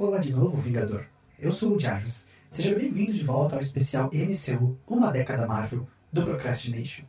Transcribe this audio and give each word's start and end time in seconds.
Olá 0.00 0.18
de 0.18 0.32
novo, 0.32 0.60
Vingador. 0.60 1.06
Eu 1.40 1.50
sou 1.50 1.74
o 1.74 1.80
Jarvis. 1.80 2.28
Seja 2.48 2.72
bem-vindo 2.72 3.12
de 3.12 3.24
volta 3.24 3.56
ao 3.56 3.60
especial 3.60 4.08
MCU 4.12 4.78
Uma 4.86 5.10
Década 5.10 5.44
Marvel 5.44 5.88
do 6.12 6.22
Procrastination. 6.22 7.02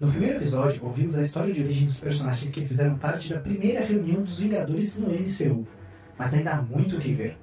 No 0.00 0.10
primeiro 0.10 0.36
episódio, 0.36 0.82
ouvimos 0.82 1.16
a 1.16 1.20
história 1.20 1.52
de 1.52 1.62
origem 1.62 1.86
dos 1.86 1.98
personagens 1.98 2.50
que 2.50 2.66
fizeram 2.66 2.96
parte 2.96 3.34
da 3.34 3.40
primeira 3.40 3.84
reunião 3.84 4.22
dos 4.22 4.38
Vingadores 4.38 4.96
no 4.96 5.10
MCU, 5.10 5.68
mas 6.16 6.32
ainda 6.32 6.52
há 6.52 6.62
muito 6.62 6.96
o 6.96 6.98
que 6.98 7.12
ver. 7.12 7.36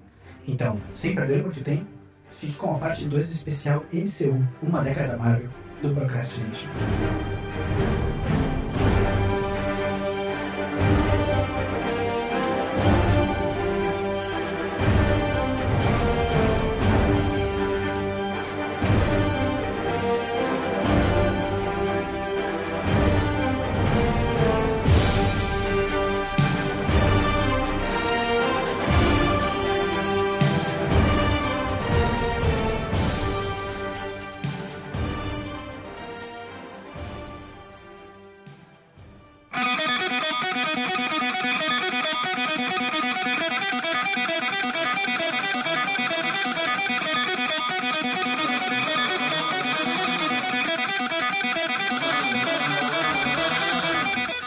Então, 0.48 0.82
sem 0.92 1.14
perder 1.14 1.44
muito 1.44 1.62
tempo, 1.62 1.86
fique 2.32 2.54
com 2.54 2.74
a 2.74 2.80
parte 2.80 3.06
2 3.06 3.28
do 3.28 3.32
especial 3.32 3.86
MCU 3.94 4.44
Uma 4.64 4.82
Década 4.82 5.16
Marvel 5.16 5.50
do 5.84 5.94
Procrastination. 5.94 6.72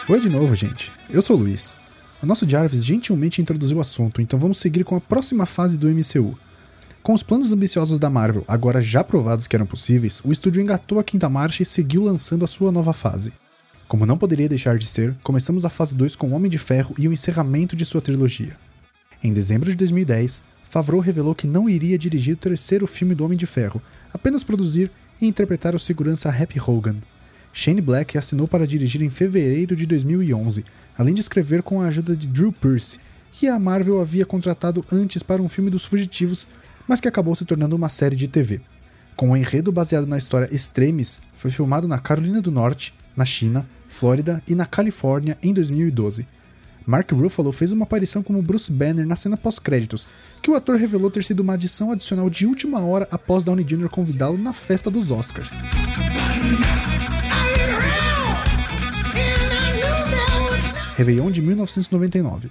Oi 0.07 0.19
de 0.19 0.29
novo, 0.29 0.53
gente. 0.53 0.93
Eu 1.09 1.19
sou 1.19 1.35
o 1.35 1.39
Luiz. 1.39 1.79
O 2.21 2.27
nosso 2.27 2.47
Jarvis 2.47 2.85
gentilmente 2.85 3.41
introduziu 3.41 3.77
o 3.77 3.81
assunto, 3.81 4.21
então 4.21 4.37
vamos 4.37 4.59
seguir 4.59 4.83
com 4.83 4.95
a 4.95 5.01
próxima 5.01 5.47
fase 5.47 5.79
do 5.79 5.89
MCU. 5.89 6.37
Com 7.01 7.15
os 7.15 7.23
planos 7.23 7.51
ambiciosos 7.51 7.97
da 7.97 8.07
Marvel 8.07 8.43
agora 8.47 8.79
já 8.79 9.03
provados 9.03 9.47
que 9.47 9.55
eram 9.55 9.65
possíveis, 9.65 10.21
o 10.23 10.31
estúdio 10.31 10.61
engatou 10.61 10.99
a 10.99 11.03
quinta 11.03 11.27
marcha 11.27 11.63
e 11.63 11.65
seguiu 11.65 12.03
lançando 12.03 12.45
a 12.45 12.47
sua 12.47 12.71
nova 12.71 12.93
fase. 12.93 13.33
Como 13.87 14.05
não 14.05 14.15
poderia 14.15 14.47
deixar 14.47 14.77
de 14.77 14.85
ser, 14.85 15.15
começamos 15.23 15.65
a 15.65 15.71
fase 15.71 15.95
2 15.95 16.15
com 16.15 16.33
Homem 16.33 16.51
de 16.51 16.59
Ferro 16.59 16.93
e 16.99 17.07
o 17.07 17.13
encerramento 17.13 17.75
de 17.75 17.83
sua 17.83 17.99
trilogia. 17.99 18.55
Em 19.23 19.33
dezembro 19.33 19.71
de 19.71 19.75
2010, 19.75 20.43
Favreau 20.65 21.01
revelou 21.01 21.33
que 21.33 21.47
não 21.47 21.67
iria 21.67 21.97
dirigir 21.97 22.35
o 22.35 22.37
terceiro 22.37 22.85
filme 22.85 23.15
do 23.15 23.25
Homem 23.25 23.39
de 23.39 23.47
Ferro, 23.47 23.81
apenas 24.13 24.43
produzir 24.43 24.91
e 25.19 25.25
interpretar 25.25 25.73
o 25.73 25.79
segurança 25.79 26.29
Happy 26.29 26.59
Hogan, 26.59 26.97
Shane 27.57 27.79
Black 27.79 28.17
assinou 28.17 28.49
para 28.49 28.67
dirigir 28.67 29.01
em 29.01 29.09
fevereiro 29.09 29.77
de 29.77 29.85
2011, 29.85 30.65
além 30.97 31.13
de 31.13 31.21
escrever 31.21 31.63
com 31.63 31.79
a 31.79 31.87
ajuda 31.87 32.13
de 32.13 32.27
Drew 32.27 32.51
Pearce, 32.51 32.99
que 33.31 33.47
a 33.47 33.57
Marvel 33.57 34.01
havia 34.01 34.25
contratado 34.25 34.83
antes 34.91 35.23
para 35.23 35.41
um 35.41 35.47
filme 35.47 35.69
dos 35.69 35.85
fugitivos, 35.85 36.49
mas 36.85 36.99
que 36.99 37.07
acabou 37.07 37.33
se 37.33 37.45
tornando 37.45 37.73
uma 37.73 37.87
série 37.87 38.17
de 38.17 38.27
TV. 38.27 38.59
Com 39.15 39.29
o 39.29 39.31
um 39.31 39.37
enredo 39.37 39.71
baseado 39.71 40.05
na 40.05 40.17
história 40.17 40.53
Extremes, 40.53 41.21
foi 41.33 41.49
filmado 41.49 41.87
na 41.87 41.97
Carolina 41.97 42.41
do 42.41 42.51
Norte, 42.51 42.93
na 43.15 43.23
China, 43.23 43.65
Flórida 43.87 44.43
e 44.45 44.53
na 44.53 44.65
Califórnia 44.65 45.37
em 45.41 45.53
2012. 45.53 46.27
Mark 46.85 47.09
Ruffalo 47.13 47.53
fez 47.53 47.71
uma 47.71 47.85
aparição 47.85 48.21
como 48.21 48.41
Bruce 48.41 48.69
Banner 48.69 49.07
na 49.07 49.15
cena 49.15 49.37
pós-créditos, 49.37 50.09
que 50.41 50.51
o 50.51 50.55
ator 50.55 50.75
revelou 50.75 51.09
ter 51.09 51.23
sido 51.23 51.39
uma 51.39 51.53
adição 51.53 51.89
adicional 51.89 52.29
de 52.29 52.45
última 52.45 52.81
hora 52.81 53.07
após 53.09 53.45
Downey 53.45 53.63
Jr. 53.63 53.87
convidá-lo 53.87 54.37
na 54.37 54.51
festa 54.51 54.91
dos 54.91 55.09
Oscars. 55.09 55.61
Réveillon 60.95 61.29
de 61.29 61.41
1999. 61.41 62.49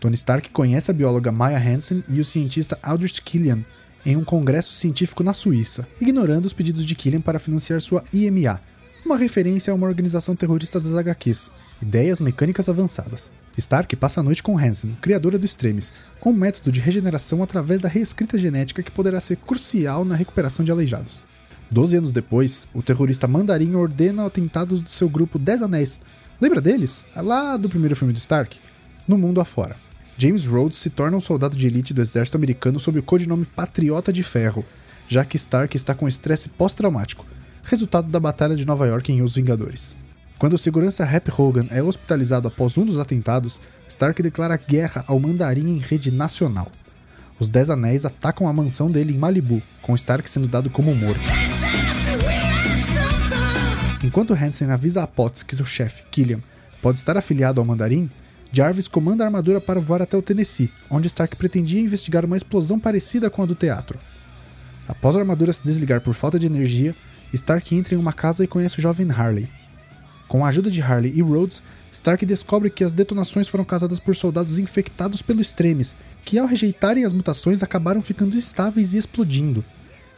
Tony 0.00 0.14
Stark 0.14 0.48
conhece 0.48 0.90
a 0.90 0.94
bióloga 0.94 1.30
Maya 1.30 1.58
Hansen 1.58 2.02
e 2.08 2.18
o 2.18 2.24
cientista 2.24 2.78
Aldrich 2.82 3.20
Killian 3.20 3.62
em 4.06 4.16
um 4.16 4.24
congresso 4.24 4.72
científico 4.72 5.22
na 5.22 5.34
Suíça, 5.34 5.86
ignorando 6.00 6.46
os 6.46 6.54
pedidos 6.54 6.82
de 6.86 6.94
Killian 6.94 7.20
para 7.20 7.38
financiar 7.38 7.82
sua 7.82 8.02
IMA, 8.10 8.58
uma 9.04 9.18
referência 9.18 9.70
a 9.70 9.74
uma 9.74 9.86
organização 9.86 10.34
terrorista 10.34 10.80
das 10.80 10.94
HQs, 10.94 11.52
Ideias 11.82 12.22
Mecânicas 12.22 12.70
Avançadas. 12.70 13.30
Stark 13.58 13.94
passa 13.96 14.20
a 14.20 14.22
noite 14.22 14.42
com 14.42 14.58
Hansen, 14.58 14.96
criadora 15.02 15.38
do 15.38 15.44
Extremes, 15.44 15.92
um 16.24 16.32
método 16.32 16.72
de 16.72 16.80
regeneração 16.80 17.42
através 17.42 17.82
da 17.82 17.88
reescrita 17.88 18.38
genética 18.38 18.82
que 18.82 18.90
poderá 18.90 19.20
ser 19.20 19.36
crucial 19.36 20.06
na 20.06 20.16
recuperação 20.16 20.64
de 20.64 20.72
aleijados. 20.72 21.22
Doze 21.70 21.98
anos 21.98 22.14
depois, 22.14 22.66
o 22.72 22.82
terrorista 22.82 23.28
Mandarim 23.28 23.74
ordena 23.74 24.24
atentados 24.24 24.80
do 24.80 24.88
seu 24.88 25.08
grupo 25.08 25.38
Dez 25.38 25.62
Anéis, 25.62 26.00
Lembra 26.44 26.60
deles? 26.60 27.06
É 27.16 27.22
lá 27.22 27.56
do 27.56 27.70
primeiro 27.70 27.96
filme 27.96 28.12
do 28.12 28.18
Stark? 28.18 28.60
No 29.08 29.16
mundo 29.16 29.40
afora. 29.40 29.76
James 30.18 30.44
Rhodes 30.44 30.76
se 30.76 30.90
torna 30.90 31.16
um 31.16 31.20
soldado 31.20 31.56
de 31.56 31.66
elite 31.66 31.94
do 31.94 32.02
exército 32.02 32.36
americano 32.36 32.78
sob 32.78 32.98
o 32.98 33.02
codinome 33.02 33.46
Patriota 33.46 34.12
de 34.12 34.22
Ferro, 34.22 34.62
já 35.08 35.24
que 35.24 35.36
Stark 35.36 35.74
está 35.74 35.94
com 35.94 36.06
estresse 36.06 36.50
pós-traumático, 36.50 37.24
resultado 37.62 38.10
da 38.10 38.20
Batalha 38.20 38.54
de 38.56 38.66
Nova 38.66 38.86
York 38.86 39.10
em 39.10 39.22
Os 39.22 39.36
Vingadores. 39.36 39.96
Quando 40.38 40.52
o 40.52 40.58
segurança 40.58 41.02
Happy 41.02 41.32
Hogan 41.34 41.64
é 41.70 41.82
hospitalizado 41.82 42.46
após 42.46 42.76
um 42.76 42.84
dos 42.84 42.98
atentados, 42.98 43.58
Stark 43.88 44.22
declara 44.22 44.58
guerra 44.58 45.02
ao 45.06 45.18
mandarim 45.18 45.66
em 45.70 45.78
rede 45.78 46.10
nacional. 46.10 46.70
Os 47.40 47.48
Dez 47.48 47.70
Anéis 47.70 48.04
atacam 48.04 48.46
a 48.46 48.52
mansão 48.52 48.90
dele 48.90 49.14
em 49.14 49.18
Malibu, 49.18 49.62
com 49.80 49.94
Stark 49.94 50.28
sendo 50.28 50.46
dado 50.46 50.68
como 50.68 50.94
morto. 50.94 51.24
Enquanto 54.04 54.34
Hansen 54.34 54.70
avisa 54.70 55.02
a 55.02 55.06
Potts 55.06 55.42
que 55.42 55.56
seu 55.56 55.64
chefe, 55.64 56.04
Killian, 56.10 56.38
pode 56.82 56.98
estar 56.98 57.16
afiliado 57.16 57.58
ao 57.58 57.66
Mandarim, 57.66 58.10
Jarvis 58.52 58.86
comanda 58.86 59.24
a 59.24 59.26
armadura 59.26 59.62
para 59.62 59.80
voar 59.80 60.02
até 60.02 60.14
o 60.14 60.20
Tennessee, 60.20 60.70
onde 60.90 61.06
Stark 61.06 61.34
pretendia 61.36 61.80
investigar 61.80 62.22
uma 62.22 62.36
explosão 62.36 62.78
parecida 62.78 63.30
com 63.30 63.42
a 63.42 63.46
do 63.46 63.54
teatro. 63.54 63.98
Após 64.86 65.16
a 65.16 65.20
armadura 65.20 65.54
se 65.54 65.64
desligar 65.64 66.02
por 66.02 66.12
falta 66.12 66.38
de 66.38 66.46
energia, 66.46 66.94
Stark 67.32 67.74
entra 67.74 67.94
em 67.94 67.98
uma 67.98 68.12
casa 68.12 68.44
e 68.44 68.46
conhece 68.46 68.78
o 68.78 68.82
jovem 68.82 69.10
Harley. 69.10 69.48
Com 70.28 70.44
a 70.44 70.48
ajuda 70.48 70.70
de 70.70 70.82
Harley 70.82 71.14
e 71.16 71.22
Rhodes, 71.22 71.62
Stark 71.90 72.26
descobre 72.26 72.68
que 72.68 72.84
as 72.84 72.92
detonações 72.92 73.48
foram 73.48 73.64
causadas 73.64 73.98
por 73.98 74.14
soldados 74.14 74.58
infectados 74.58 75.22
pelo 75.22 75.40
Extremes, 75.40 75.96
que 76.26 76.38
ao 76.38 76.46
rejeitarem 76.46 77.06
as 77.06 77.14
mutações 77.14 77.62
acabaram 77.62 78.02
ficando 78.02 78.36
estáveis 78.36 78.92
e 78.92 78.98
explodindo. 78.98 79.64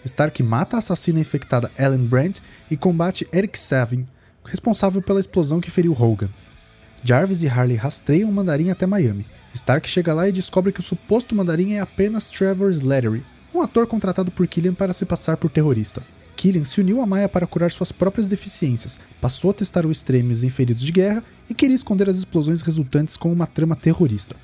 Stark 0.04 0.42
mata 0.42 0.76
a 0.76 0.78
assassina 0.78 1.20
infectada 1.20 1.70
Ellen 1.78 2.06
Brandt 2.06 2.42
e 2.70 2.76
combate 2.76 3.26
Eric 3.32 3.58
Savin, 3.58 4.06
responsável 4.44 5.02
pela 5.02 5.20
explosão 5.20 5.60
que 5.60 5.70
feriu 5.70 5.92
Hogan. 5.92 6.30
Jarvis 7.02 7.42
e 7.42 7.48
Harley 7.48 7.76
rastreiam 7.76 8.28
o 8.28 8.32
mandarim 8.32 8.70
até 8.70 8.86
Miami. 8.86 9.26
Stark 9.54 9.88
chega 9.88 10.12
lá 10.12 10.28
e 10.28 10.32
descobre 10.32 10.72
que 10.72 10.80
o 10.80 10.82
suposto 10.82 11.34
mandarim 11.34 11.74
é 11.74 11.80
apenas 11.80 12.28
Trevor 12.28 12.70
Slattery, 12.70 13.24
um 13.54 13.62
ator 13.62 13.86
contratado 13.86 14.30
por 14.30 14.46
Killian 14.46 14.74
para 14.74 14.92
se 14.92 15.06
passar 15.06 15.36
por 15.36 15.50
terrorista. 15.50 16.02
Killian 16.36 16.64
se 16.64 16.80
uniu 16.80 17.00
a 17.00 17.06
Maya 17.06 17.28
para 17.28 17.46
curar 17.46 17.70
suas 17.70 17.90
próprias 17.90 18.28
deficiências, 18.28 19.00
passou 19.20 19.50
a 19.50 19.54
testar 19.54 19.86
o 19.86 19.90
Extremes 19.90 20.42
em 20.42 20.50
feridos 20.50 20.82
de 20.82 20.92
guerra 20.92 21.24
e 21.48 21.54
queria 21.54 21.74
esconder 21.74 22.10
as 22.10 22.18
explosões 22.18 22.60
resultantes 22.60 23.16
com 23.16 23.32
uma 23.32 23.46
trama 23.46 23.74
terrorista. 23.74 24.36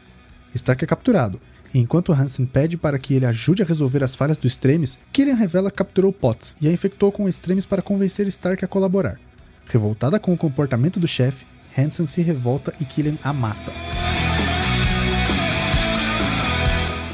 Stark 0.54 0.82
é 0.82 0.86
capturado, 0.86 1.38
enquanto 1.78 2.12
Hansen 2.12 2.46
pede 2.46 2.76
para 2.76 2.98
que 2.98 3.14
ele 3.14 3.26
ajude 3.26 3.62
a 3.62 3.66
resolver 3.66 4.04
as 4.04 4.14
falhas 4.14 4.38
do 4.38 4.46
Extremes, 4.46 4.98
Killian 5.12 5.34
revela 5.34 5.70
que 5.70 5.76
capturou 5.78 6.12
Potts 6.12 6.56
e 6.60 6.68
a 6.68 6.72
infectou 6.72 7.10
com 7.10 7.24
o 7.24 7.28
Extremes 7.28 7.66
para 7.66 7.82
convencer 7.82 8.26
Stark 8.26 8.64
a 8.64 8.68
colaborar. 8.68 9.18
Revoltada 9.66 10.18
com 10.18 10.32
o 10.32 10.36
comportamento 10.36 11.00
do 11.00 11.08
chefe, 11.08 11.46
Hansen 11.76 12.06
se 12.06 12.20
revolta 12.20 12.72
e 12.80 12.84
Killian 12.84 13.16
a 13.22 13.32
mata. 13.32 13.72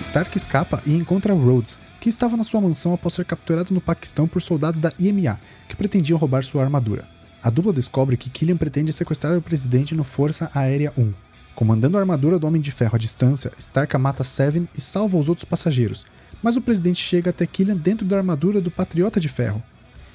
Stark 0.03 0.37
escapa 0.37 0.83
e 0.87 0.95
encontra 0.95 1.35
Rhodes, 1.35 1.79
que 2.01 2.09
estava 2.09 2.37
na 2.37 2.43
sua 2.43 2.61
mansão 2.61 2.95
após 2.95 3.15
ser 3.15 3.27
capturado 3.27 3.75
no 3.75 3.81
Paquistão 3.81 4.27
por 4.27 4.41
soldados 4.41 4.81
da 4.81 4.93
IMA, 4.99 5.39
que 5.69 5.77
pretendiam 5.77 6.19
roubar 6.19 6.43
sua 6.43 6.65
armadura. 6.65 7.07
A 7.43 7.51
dupla 7.51 7.73
descobre 7.73 8.17
que 8.17 8.31
Killian 8.31 8.57
pretende 8.57 8.93
sequestrar 8.93 9.37
o 9.37 9.43
presidente 9.43 9.95
no 9.95 10.03
Força 10.03 10.51
Aérea 10.55 10.93
1. 10.97 11.28
Comandando 11.59 11.97
a 11.97 12.01
armadura 12.01 12.39
do 12.39 12.47
Homem 12.47 12.63
de 12.63 12.71
Ferro 12.71 12.95
à 12.95 12.99
distância, 12.99 13.51
Stark 13.59 13.99
mata 13.99 14.23
Seven 14.23 14.69
e 14.77 14.81
salva 14.81 15.19
os 15.19 15.29
outros 15.29 15.45
passageiros, 15.45 16.07
mas 16.41 16.57
o 16.57 16.61
presidente 16.61 17.03
chega 17.03 17.31
até 17.31 17.45
Killian 17.49 17.77
dentro 17.77 18.07
da 18.07 18.17
armadura 18.17 18.61
do 18.61 18.71
Patriota 18.71 19.19
de 19.19 19.29
Ferro. 19.29 19.61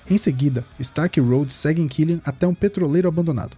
Em 0.09 0.17
seguida, 0.17 0.63
Stark 0.79 1.19
e 1.19 1.21
Rhodes 1.21 1.53
seguem 1.53 1.85
Killian 1.85 2.21
até 2.23 2.47
um 2.47 2.55
petroleiro 2.55 3.09
abandonado. 3.09 3.57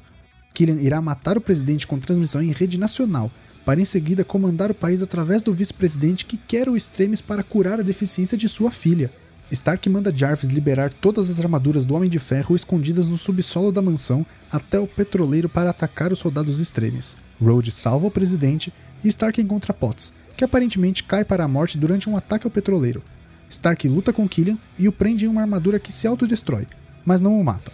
Killian 0.52 0.82
irá 0.82 1.00
matar 1.00 1.38
o 1.38 1.42
presidente 1.42 1.86
com 1.86 2.00
transmissão 2.00 2.42
em 2.42 2.52
rede 2.52 2.80
nacional, 2.80 3.32
para 3.64 3.80
em 3.80 3.86
seguida 3.86 4.24
comandar 4.24 4.72
o 4.72 4.76
país 4.76 5.04
através 5.04 5.44
do 5.44 5.54
vice-presidente 5.54 6.26
que 6.26 6.38
quer 6.38 6.68
o 6.68 6.76
Extremes 6.76 7.22
para 7.22 7.44
curar 7.44 7.80
a 7.80 7.84
deficiência 7.84 8.36
de 8.36 8.50
sua 8.50 8.72
filha. 8.72 9.14
Stark 9.52 9.88
manda 9.92 10.12
Jarvis 10.12 10.50
liberar 10.50 10.92
todas 10.92 11.30
as 11.30 11.40
armaduras 11.40 11.86
do 11.86 11.94
Homem 11.94 12.10
de 12.10 12.18
Ferro 12.18 12.56
escondidas 12.56 13.08
no 13.08 13.16
subsolo 13.16 13.72
da 13.72 13.80
mansão 13.80 14.26
até 14.52 14.80
o 14.80 14.88
petroleiro 14.88 15.48
para 15.48 15.70
atacar 15.70 16.12
os 16.12 16.18
soldados 16.18 16.60
Extremes. 16.60 17.16
Rhodes 17.42 17.74
salva 17.74 18.08
o 18.08 18.12
presidente 18.12 18.74
e 19.04 19.08
Stark 19.08 19.42
encontra 19.42 19.74
Potts, 19.74 20.14
que 20.36 20.44
aparentemente 20.44 21.04
cai 21.04 21.24
para 21.24 21.44
a 21.44 21.48
morte 21.48 21.78
durante 21.78 22.10
um 22.10 22.18
ataque 22.18 22.46
ao 22.46 22.52
petroleiro. 22.52 23.04
Stark 23.50 23.88
luta 23.88 24.12
com 24.12 24.28
Killian 24.28 24.58
e 24.78 24.88
o 24.88 24.92
prende 24.92 25.26
em 25.26 25.28
uma 25.28 25.42
armadura 25.42 25.80
que 25.80 25.92
se 25.92 26.08
autodestrói, 26.08 26.68
mas 27.06 27.22
não 27.22 27.40
o 27.40 27.44
mata. 27.44 27.72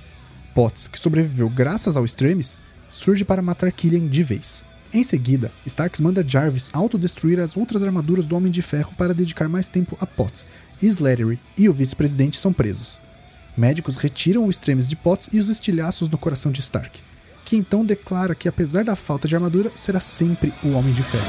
Potts, 0.54 0.88
que 0.88 1.00
sobreviveu 1.00 1.50
graças 1.50 1.96
ao 1.96 2.06
Extremis, 2.06 2.58
surge 2.90 3.24
para 3.24 3.42
matar 3.42 3.72
Killian 3.72 4.08
de 4.08 4.22
vez. 4.22 4.66
Em 4.94 5.04
seguida, 5.04 5.52
Starks 5.66 6.02
manda 6.02 6.28
Jarvis 6.28 6.70
autodestruir 6.74 7.40
as 7.40 7.56
outras 7.56 7.82
armaduras 7.82 8.26
do 8.26 8.36
Homem 8.36 8.52
de 8.52 8.62
Ferro 8.62 8.94
para 8.98 9.14
dedicar 9.14 9.48
mais 9.48 9.68
tempo 9.68 9.98
a 10.02 10.06
Potts, 10.06 10.48
e 10.82 10.88
Slattery 10.88 11.40
e 11.58 11.70
o 11.70 11.74
vice-presidente 11.74 12.38
são 12.38 12.52
presos. 12.52 13.00
Médicos 13.56 13.96
retiram 13.96 14.46
o 14.46 14.50
Extremis 14.50 14.90
de 14.90 14.98
Potts 14.98 15.30
e 15.32 15.40
os 15.40 15.48
estilhaços 15.48 16.10
no 16.10 16.18
coração 16.18 16.52
de 16.52 16.60
Stark, 16.60 17.02
que 17.52 17.58
então 17.58 17.84
declara 17.84 18.34
que 18.34 18.48
apesar 18.48 18.86
da 18.86 18.96
falta 18.96 19.28
de 19.28 19.36
armadura, 19.36 19.70
será 19.76 20.00
sempre 20.00 20.54
o 20.64 20.70
Homem 20.70 20.94
de 20.94 21.04
Ferro. 21.04 21.26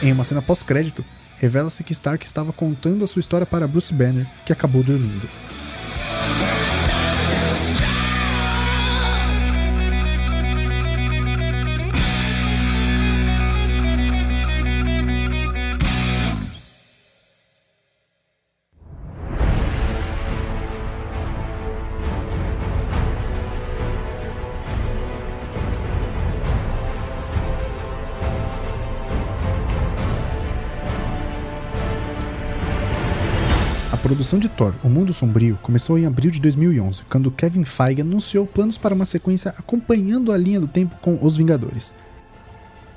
Em 0.00 0.12
uma 0.12 0.22
cena 0.22 0.40
pós-crédito, 0.40 1.04
revela-se 1.36 1.82
que 1.82 1.90
Stark 1.90 2.24
estava 2.24 2.52
contando 2.52 3.02
a 3.02 3.08
sua 3.08 3.18
história 3.18 3.44
para 3.44 3.66
Bruce 3.66 3.92
Banner, 3.92 4.24
que 4.46 4.52
acabou 4.52 4.84
dormindo. 4.84 5.28
Produção 34.30 34.38
de 34.38 34.48
Thor, 34.48 34.74
O 34.84 34.88
Mundo 34.88 35.12
Sombrio, 35.12 35.58
começou 35.60 35.98
em 35.98 36.06
abril 36.06 36.30
de 36.30 36.40
2011, 36.40 37.02
quando 37.10 37.32
Kevin 37.32 37.64
Feige 37.64 38.02
anunciou 38.02 38.46
planos 38.46 38.78
para 38.78 38.94
uma 38.94 39.04
sequência 39.04 39.52
acompanhando 39.58 40.30
a 40.30 40.36
linha 40.36 40.60
do 40.60 40.68
tempo 40.68 40.94
com 41.00 41.18
Os 41.20 41.36
Vingadores. 41.36 41.92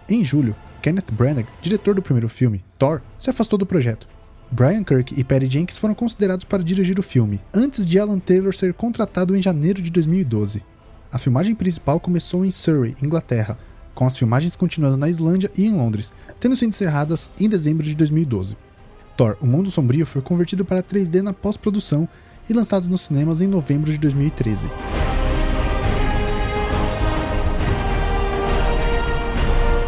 Em 0.07 0.23
julho, 0.23 0.55
Kenneth 0.79 1.11
Branagh, 1.11 1.47
diretor 1.59 1.95
do 1.95 2.03
primeiro 2.03 2.29
filme, 2.29 2.63
Thor, 2.77 3.01
se 3.17 3.31
afastou 3.31 3.57
do 3.57 3.65
projeto. 3.65 4.07
Brian 4.51 4.83
Kirk 4.83 5.19
e 5.19 5.23
Patty 5.23 5.47
Jenkins 5.49 5.79
foram 5.79 5.95
considerados 5.95 6.45
para 6.45 6.63
dirigir 6.63 6.99
o 6.99 7.03
filme, 7.03 7.41
antes 7.51 7.83
de 7.83 7.97
Alan 7.97 8.19
Taylor 8.19 8.53
ser 8.53 8.71
contratado 8.71 9.35
em 9.35 9.41
janeiro 9.41 9.81
de 9.81 9.89
2012. 9.89 10.63
A 11.11 11.17
filmagem 11.17 11.55
principal 11.55 11.99
começou 11.99 12.45
em 12.45 12.51
Surrey, 12.51 12.95
Inglaterra, 13.01 13.57
com 13.95 14.05
as 14.05 14.15
filmagens 14.15 14.55
continuando 14.55 14.97
na 14.97 15.09
Islândia 15.09 15.49
e 15.57 15.65
em 15.65 15.73
Londres, 15.73 16.13
tendo 16.39 16.55
sido 16.55 16.69
encerradas 16.69 17.31
em 17.39 17.49
dezembro 17.49 17.83
de 17.83 17.95
2012. 17.95 18.55
Thor: 19.15 19.37
O 19.41 19.45
Mundo 19.45 19.71
Sombrio 19.71 20.05
foi 20.05 20.21
convertido 20.21 20.65
para 20.65 20.83
3D 20.83 21.21
na 21.21 21.33
pós-produção 21.33 22.07
e 22.49 22.53
lançado 22.53 22.87
nos 22.89 23.01
cinemas 23.01 23.41
em 23.41 23.47
novembro 23.47 23.91
de 23.91 23.97
2013. 23.97 24.69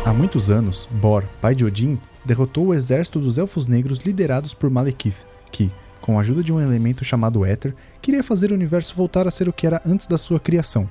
Há 0.06 0.14
muitos 0.14 0.50
anos, 0.52 0.88
Bor, 0.92 1.24
pai 1.42 1.56
de 1.56 1.66
Odin, 1.66 2.00
derrotou 2.24 2.68
o 2.68 2.74
exército 2.74 3.20
dos 3.20 3.38
Elfos 3.38 3.68
Negros 3.68 4.02
liderados 4.02 4.54
por 4.54 4.70
Malekith, 4.70 5.26
que, 5.52 5.72
com 6.00 6.18
a 6.18 6.22
ajuda 6.22 6.44
de 6.44 6.54
um 6.54 6.62
elemento 6.62 7.04
chamado 7.04 7.44
Éter, 7.44 7.76
queria 8.02 8.24
fazer 8.24 8.52
o 8.52 8.56
universo 8.56 8.96
voltar 8.96 9.28
a 9.28 9.32
ser 9.32 9.50
o 9.50 9.54
que 9.54 9.66
era 9.66 9.82
antes 9.86 10.08
da 10.08 10.18
sua 10.18 10.40
criação 10.40 10.90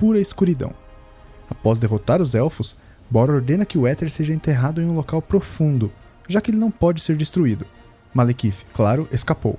pura 0.00 0.18
escuridão. 0.18 0.72
Após 1.50 1.78
derrotar 1.78 2.22
os 2.22 2.34
Elfos, 2.34 2.74
Bor 3.10 3.28
ordena 3.28 3.66
que 3.66 3.76
o 3.76 3.86
Éter 3.86 4.10
seja 4.10 4.32
enterrado 4.32 4.80
em 4.80 4.86
um 4.86 4.94
local 4.94 5.20
profundo, 5.20 5.92
já 6.30 6.40
que 6.40 6.50
ele 6.50 6.58
não 6.58 6.70
pode 6.70 7.00
ser 7.00 7.16
destruído. 7.16 7.66
Malekith, 8.14 8.64
claro, 8.72 9.08
escapou. 9.10 9.58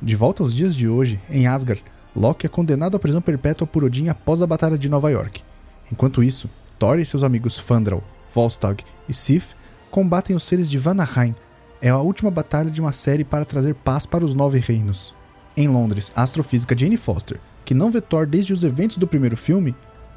De 0.00 0.14
volta 0.14 0.42
aos 0.42 0.54
dias 0.54 0.74
de 0.74 0.88
hoje, 0.88 1.20
em 1.30 1.46
Asgard, 1.46 1.84
Loki 2.14 2.46
é 2.46 2.48
condenado 2.48 2.96
à 2.96 3.00
prisão 3.00 3.20
perpétua 3.20 3.66
por 3.66 3.84
Odin 3.84 4.08
após 4.08 4.42
a 4.42 4.46
Batalha 4.46 4.76
de 4.76 4.88
Nova 4.88 5.10
York. 5.10 5.42
Enquanto 5.90 6.22
isso, 6.22 6.50
Thor 6.78 6.98
e 6.98 7.04
seus 7.04 7.22
amigos 7.24 7.58
Fandral, 7.58 8.02
Volstagg 8.34 8.84
e 9.08 9.12
Sif 9.12 9.54
combatem 9.90 10.36
os 10.36 10.44
seres 10.44 10.70
de 10.70 10.78
Vanaheim. 10.78 11.34
É 11.80 11.88
a 11.88 11.98
última 11.98 12.30
batalha 12.30 12.70
de 12.70 12.80
uma 12.80 12.92
série 12.92 13.24
para 13.24 13.44
trazer 13.44 13.74
paz 13.74 14.06
para 14.06 14.24
os 14.24 14.34
Nove 14.34 14.58
Reinos. 14.58 15.14
Em 15.56 15.68
Londres, 15.68 16.12
a 16.14 16.22
astrofísica 16.22 16.76
Jane 16.76 16.96
Foster, 16.96 17.40
que 17.64 17.74
não 17.74 17.90
vê 17.90 18.00
Thor 18.00 18.26
desde 18.26 18.52
os 18.52 18.64
eventos 18.64 18.98
do 18.98 19.06
primeiro 19.06 19.36
filme, 19.36 19.74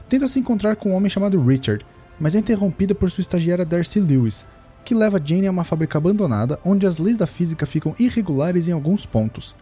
tenta 0.09 0.27
se 0.27 0.39
encontrar 0.39 0.75
com 0.75 0.91
um 0.91 0.93
homem 0.93 1.09
chamado 1.09 1.41
Richard, 1.41 1.85
mas 2.19 2.35
é 2.35 2.39
interrompida 2.39 2.93
por 2.93 3.09
sua 3.09 3.21
estagiária 3.21 3.65
Darcy 3.65 3.99
Lewis, 3.99 4.45
que 4.83 4.93
leva 4.93 5.21
Jane 5.23 5.47
a 5.47 5.51
uma 5.51 5.63
fábrica 5.63 5.97
abandonada 5.97 6.59
onde 6.63 6.85
as 6.85 6.97
leis 6.97 7.17
da 7.17 7.25
física 7.25 7.65
ficam 7.65 7.95
irregulares 7.97 8.67
em 8.67 8.71
alguns 8.71 9.05
pontos. 9.05 9.55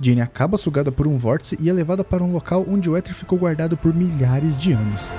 Jane 0.00 0.20
acaba 0.20 0.56
sugada 0.56 0.92
por 0.92 1.08
um 1.08 1.16
vórtice 1.18 1.56
e 1.60 1.68
é 1.68 1.72
levada 1.72 2.04
para 2.04 2.22
um 2.22 2.32
local 2.32 2.64
onde 2.68 2.88
o 2.88 2.96
éter 2.96 3.14
ficou 3.14 3.38
guardado 3.38 3.76
por 3.76 3.92
milhares 3.92 4.56
de 4.56 4.72
anos. 4.72 5.12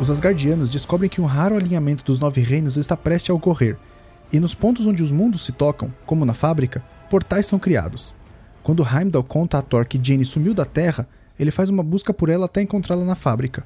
Os 0.00 0.12
Asgardianos 0.12 0.70
descobrem 0.70 1.10
que 1.10 1.20
um 1.20 1.24
raro 1.24 1.56
alinhamento 1.56 2.04
dos 2.04 2.20
Nove 2.20 2.40
Reinos 2.40 2.76
está 2.76 2.96
prestes 2.96 3.30
a 3.30 3.34
ocorrer, 3.34 3.76
e 4.32 4.38
nos 4.38 4.54
pontos 4.54 4.86
onde 4.86 5.02
os 5.02 5.10
mundos 5.10 5.44
se 5.44 5.50
tocam, 5.50 5.92
como 6.06 6.24
na 6.24 6.34
fábrica, 6.34 6.84
portais 7.10 7.46
são 7.46 7.58
criados. 7.58 8.14
Quando 8.62 8.86
Heimdall 8.86 9.24
conta 9.24 9.58
a 9.58 9.62
Thor 9.62 9.86
que 9.86 9.98
Jane 10.00 10.24
sumiu 10.24 10.54
da 10.54 10.64
Terra, 10.64 11.08
ele 11.36 11.50
faz 11.50 11.68
uma 11.68 11.82
busca 11.82 12.14
por 12.14 12.28
ela 12.28 12.44
até 12.44 12.62
encontrá-la 12.62 13.04
na 13.04 13.16
fábrica. 13.16 13.64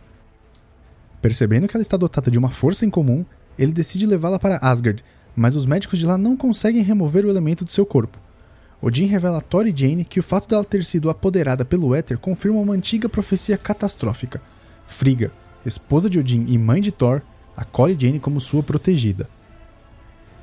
Percebendo 1.22 1.68
que 1.68 1.76
ela 1.76 1.82
está 1.82 1.96
dotada 1.96 2.30
de 2.30 2.38
uma 2.38 2.50
força 2.50 2.84
incomum, 2.84 3.24
ele 3.56 3.72
decide 3.72 4.04
levá-la 4.04 4.40
para 4.40 4.58
Asgard, 4.58 5.04
mas 5.36 5.54
os 5.54 5.64
médicos 5.64 5.98
de 5.98 6.04
lá 6.04 6.18
não 6.18 6.36
conseguem 6.36 6.82
remover 6.82 7.24
o 7.24 7.30
elemento 7.30 7.64
do 7.64 7.70
seu 7.70 7.86
corpo. 7.86 8.18
Odin 8.82 9.04
revela 9.04 9.38
a 9.38 9.40
Thor 9.40 9.68
e 9.68 9.74
Jane 9.74 10.04
que 10.04 10.18
o 10.18 10.22
fato 10.22 10.48
dela 10.48 10.64
ter 10.64 10.82
sido 10.82 11.08
apoderada 11.08 11.64
pelo 11.64 11.94
éter 11.94 12.18
confirma 12.18 12.58
uma 12.58 12.74
antiga 12.74 13.08
profecia 13.08 13.56
catastrófica. 13.56 14.42
Frigga, 14.88 15.30
esposa 15.64 16.10
de 16.10 16.18
Odin 16.18 16.44
e 16.48 16.58
mãe 16.58 16.80
de 16.80 16.90
Thor, 16.90 17.22
acolhe 17.56 17.96
Jane 17.98 18.18
como 18.18 18.40
sua 18.40 18.62
protegida. 18.62 19.30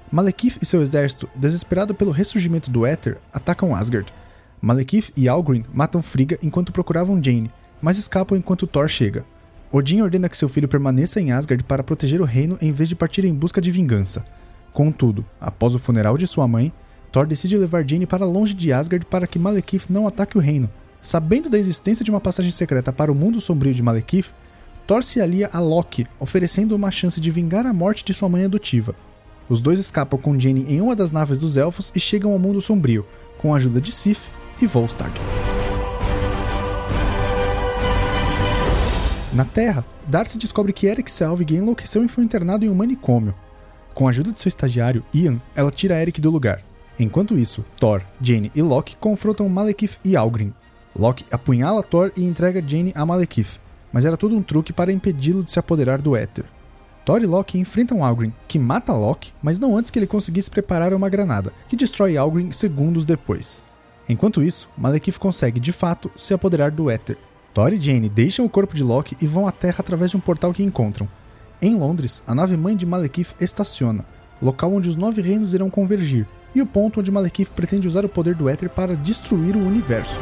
Malekith 0.10 0.58
e 0.62 0.66
seu 0.66 0.82
exército, 0.82 1.30
desesperado 1.36 1.94
pelo 1.94 2.12
ressurgimento 2.12 2.72
do 2.72 2.86
éter, 2.86 3.18
atacam 3.34 3.75
Asgard. 3.75 4.14
Malekith 4.62 5.12
e 5.18 5.28
Algrim 5.28 5.66
matam 5.74 6.02
Frigga 6.02 6.40
enquanto 6.42 6.72
procuravam 6.72 7.22
Jane, 7.22 7.52
mas 7.82 7.98
escapam 7.98 8.38
enquanto 8.38 8.65
Thor 8.65 8.88
chega. 8.88 9.25
Odin 9.72 10.02
ordena 10.02 10.28
que 10.28 10.38
seu 10.38 10.50
filho 10.50 10.68
permaneça 10.68 11.22
em 11.22 11.32
Asgard 11.32 11.64
para 11.64 11.84
proteger 11.84 12.20
o 12.22 12.26
reino 12.26 12.58
em 12.60 12.72
vez 12.72 12.90
de 12.90 12.96
partir 12.96 13.24
em 13.24 13.34
busca 13.34 13.62
de 13.62 13.70
vingança. 13.70 14.26
Contudo, 14.74 15.24
após 15.40 15.76
o 15.76 15.80
funeral 15.80 16.18
de 16.18 16.26
sua 16.26 16.48
mãe, 16.48 16.74
Thor 17.12 17.28
decide 17.28 17.58
levar 17.58 17.88
Jane 17.88 18.08
para 18.08 18.26
longe 18.26 18.54
de 18.54 18.74
Asgard 18.74 19.06
para 19.06 19.28
que 19.28 19.38
Malekith 19.38 19.86
não 19.90 20.08
ataque 20.08 20.38
o 20.38 20.42
reino. 20.42 20.70
Sabendo 21.02 21.50
da 21.50 21.58
existência 21.58 22.04
de 22.04 22.10
uma 22.10 22.20
passagem 22.20 22.52
secreta 22.52 22.92
para 22.92 23.12
o 23.12 23.16
mundo 23.16 23.40
sombrio 23.40 23.74
de 23.74 23.84
Malekith, 23.84 24.34
Thor 24.88 25.04
se 25.04 25.22
alia 25.22 25.50
a 25.54 25.60
Loki, 25.60 26.08
oferecendo 26.20 26.76
uma 26.76 26.90
chance 26.90 27.22
de 27.22 27.30
vingar 27.30 27.68
a 27.68 27.74
morte 27.74 28.04
de 28.04 28.14
sua 28.14 28.28
mãe 28.28 28.46
adotiva. 28.46 28.96
Os 29.48 29.62
dois 29.62 29.78
escapam 29.78 30.20
com 30.20 30.40
Jane 30.40 30.66
em 30.68 30.82
uma 30.82 30.96
das 30.96 31.12
naves 31.12 31.38
dos 31.38 31.58
elfos 31.58 31.92
e 31.96 32.00
chegam 32.00 32.32
ao 32.32 32.40
mundo 32.40 32.60
sombrio, 32.60 33.06
com 33.38 33.54
a 33.54 33.58
ajuda 33.58 33.80
de 33.80 33.92
Sif 33.92 34.30
e 34.60 34.66
Volstagg. 34.66 35.14
Na 39.39 39.46
Terra, 39.46 39.86
Darcy 40.05 40.38
descobre 40.38 40.74
que 40.74 40.86
Eric 40.86 41.10
Selvig 41.10 41.55
enlouqueceu 41.55 42.03
e 42.03 42.10
foi 42.10 42.25
internado 42.25 42.65
em 42.65 42.69
um 42.69 42.75
manicômio. 42.75 43.34
Com 43.93 44.05
a 44.05 44.10
ajuda 44.10 44.34
de 44.34 44.39
seu 44.41 44.50
estagiário, 44.50 45.01
Ian, 45.13 45.41
ela 45.55 45.72
tira 45.72 45.98
Eric 46.01 46.19
do 46.19 46.29
lugar. 46.29 46.62
Enquanto 47.00 47.39
isso, 47.39 47.63
Thor, 47.79 48.01
Jane 48.19 48.51
e 48.53 48.62
Loki 48.62 48.98
confrontam 48.98 49.48
Malekith 49.48 49.98
e 50.03 50.17
Algrim. 50.17 50.53
Loki 50.93 51.24
apunhala 51.31 51.81
Thor 51.81 52.12
e 52.17 52.25
entrega 52.25 52.62
Jane 52.62 52.91
a 52.93 53.05
Malekith, 53.05 53.62
mas 53.93 54.03
era 54.03 54.17
todo 54.17 54.36
um 54.36 54.43
truque 54.43 54.74
para 54.74 54.91
impedi-lo 54.91 55.41
de 55.41 55.51
se 55.51 55.58
apoderar 55.58 56.01
do 56.01 56.17
éter. 56.17 56.43
Thor 57.05 57.24
e 57.24 57.25
Loki 57.25 57.58
enfrentam 57.58 58.03
Algrim, 58.03 58.34
que 58.46 58.60
mata 58.60 58.91
Loki, 58.91 59.34
mas 59.41 59.58
não 59.58 59.77
antes 59.77 59.89
que 59.89 59.98
ele 59.98 60.05
conseguisse 60.05 60.51
preparar 60.51 60.93
uma 60.93 61.08
granada, 61.08 61.53
que 61.69 61.77
destrói 61.77 62.17
Algrim 62.17 62.51
segundos 62.51 63.05
depois. 63.05 63.63
Enquanto 64.10 64.43
isso, 64.43 64.69
Malekith 64.77 65.17
consegue, 65.17 65.62
de 65.62 65.72
fato, 65.72 66.12
se 66.13 66.34
apoderar 66.34 66.72
do 66.72 66.89
éter, 66.89 67.17
Thor 67.53 67.74
e 67.74 67.82
Jane 67.82 68.08
deixam 68.08 68.46
o 68.46 68.50
corpo 68.50 68.75
de 68.75 68.84
Loki 68.84 69.18
e 69.20 69.25
vão 69.25 69.48
à 69.48 69.51
Terra 69.51 69.77
através 69.79 70.12
de 70.12 70.18
um 70.18 70.20
portal 70.20 70.53
que 70.53 70.63
encontram. 70.63 71.08
Em 71.62 71.75
Londres, 71.75 72.22
a 72.27 72.36
nave-mãe 72.36 72.75
de 72.75 72.86
Malekith 72.86 73.36
estaciona, 73.39 74.06
local 74.41 74.74
onde 74.74 74.88
os 74.88 74.96
nove 74.96 75.22
reinos 75.22 75.53
irão 75.53 75.70
convergir, 75.70 76.27
e 76.53 76.62
o 76.62 76.65
ponto 76.65 77.00
onde 77.00 77.12
Malekith 77.12 77.51
pretende 77.56 77.88
usar 77.88 78.06
o 78.06 78.10
poder 78.10 78.36
do 78.36 78.48
éter 78.48 78.70
para 78.70 78.96
destruir 78.96 79.56
o 79.56 79.65
universo. 79.65 80.20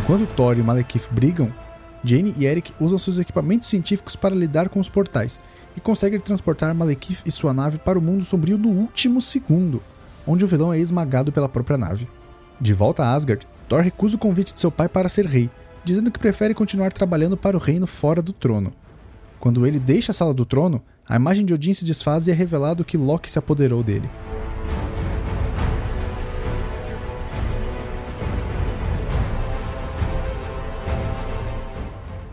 Enquanto 0.00 0.26
Thor 0.34 0.58
e 0.58 0.62
Malekith 0.62 1.08
brigam, 1.10 1.52
Jane 2.04 2.32
e 2.38 2.46
Eric 2.46 2.72
usam 2.80 2.98
seus 2.98 3.18
equipamentos 3.18 3.66
científicos 3.66 4.14
para 4.14 4.34
lidar 4.34 4.68
com 4.68 4.78
os 4.78 4.88
portais 4.88 5.40
e 5.76 5.80
conseguem 5.80 6.20
transportar 6.20 6.72
Malekith 6.72 7.22
e 7.26 7.30
sua 7.32 7.52
nave 7.52 7.78
para 7.78 7.98
o 7.98 8.02
mundo 8.02 8.24
sombrio 8.24 8.56
no 8.56 8.68
último 8.68 9.20
segundo, 9.20 9.82
onde 10.26 10.44
o 10.44 10.48
vilão 10.48 10.72
é 10.72 10.78
esmagado 10.78 11.32
pela 11.32 11.48
própria 11.48 11.76
nave. 11.76 12.08
De 12.60 12.74
volta 12.74 13.04
a 13.04 13.14
Asgard, 13.14 13.46
Thor 13.68 13.82
recusa 13.82 14.16
o 14.16 14.18
convite 14.18 14.52
de 14.52 14.58
seu 14.58 14.70
pai 14.70 14.88
para 14.88 15.08
ser 15.08 15.26
rei, 15.26 15.48
dizendo 15.84 16.10
que 16.10 16.18
prefere 16.18 16.54
continuar 16.54 16.92
trabalhando 16.92 17.36
para 17.36 17.56
o 17.56 17.60
reino 17.60 17.86
fora 17.86 18.20
do 18.20 18.32
trono. 18.32 18.72
Quando 19.38 19.64
ele 19.64 19.78
deixa 19.78 20.10
a 20.10 20.14
sala 20.14 20.34
do 20.34 20.44
trono, 20.44 20.82
a 21.08 21.14
imagem 21.14 21.44
de 21.44 21.54
Odin 21.54 21.72
se 21.72 21.84
desfaz 21.84 22.26
e 22.26 22.32
é 22.32 22.34
revelado 22.34 22.84
que 22.84 22.96
Loki 22.96 23.30
se 23.30 23.38
apoderou 23.38 23.84
dele. 23.84 24.10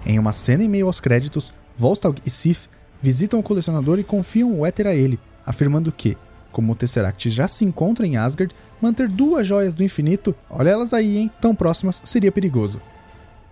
Em 0.04 0.18
uma 0.18 0.34
cena 0.34 0.64
em 0.64 0.68
meio 0.68 0.88
aos 0.88 1.00
créditos, 1.00 1.54
Volstagg 1.78 2.20
e 2.26 2.30
Sif 2.30 2.68
visitam 3.02 3.40
o 3.40 3.44
colecionador 3.44 4.00
e 4.00 4.04
confiam 4.04 4.60
o 4.60 4.66
éter 4.66 4.88
a 4.88 4.96
ele, 4.96 5.20
afirmando 5.46 5.92
que, 5.92 6.18
como 6.56 6.72
o 6.72 6.76
Tesseract 6.76 7.30
já 7.30 7.50
se 7.50 7.66
encontra 7.66 8.08
em 8.08 8.16
Asgard, 8.16 8.56
manter 8.82 9.10
duas 9.10 9.46
joias 9.46 9.76
do 9.76 9.84
infinito, 9.84 10.34
olha 10.50 10.70
elas 10.70 10.94
aí, 10.94 11.18
hein, 11.18 11.32
tão 11.42 11.54
próximas, 11.54 12.02
seria 12.06 12.32
perigoso. 12.32 12.82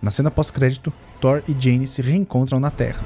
Na 0.00 0.10
cena 0.10 0.30
pós-crédito, 0.30 0.90
Thor 1.20 1.42
e 1.46 1.52
Jane 1.52 1.86
se 1.86 2.00
reencontram 2.00 2.58
na 2.58 2.70
Terra. 2.70 3.04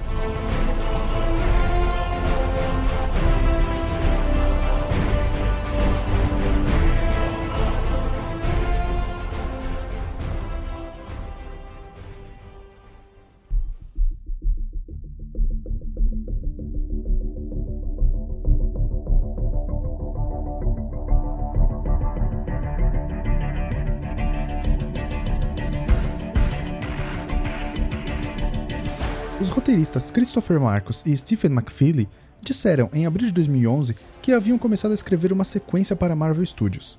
Roteiristas 29.98 30.10
Christopher 30.12 30.60
Marcos 30.60 31.02
e 31.04 31.16
Stephen 31.16 31.50
McFeely 31.50 32.08
disseram 32.40 32.88
em 32.92 33.04
abril 33.04 33.26
de 33.26 33.32
2011 33.32 33.96
que 34.22 34.32
haviam 34.32 34.56
começado 34.56 34.92
a 34.92 34.94
escrever 34.94 35.32
uma 35.32 35.42
sequência 35.42 35.96
para 35.96 36.14
Marvel 36.14 36.46
Studios. 36.46 36.98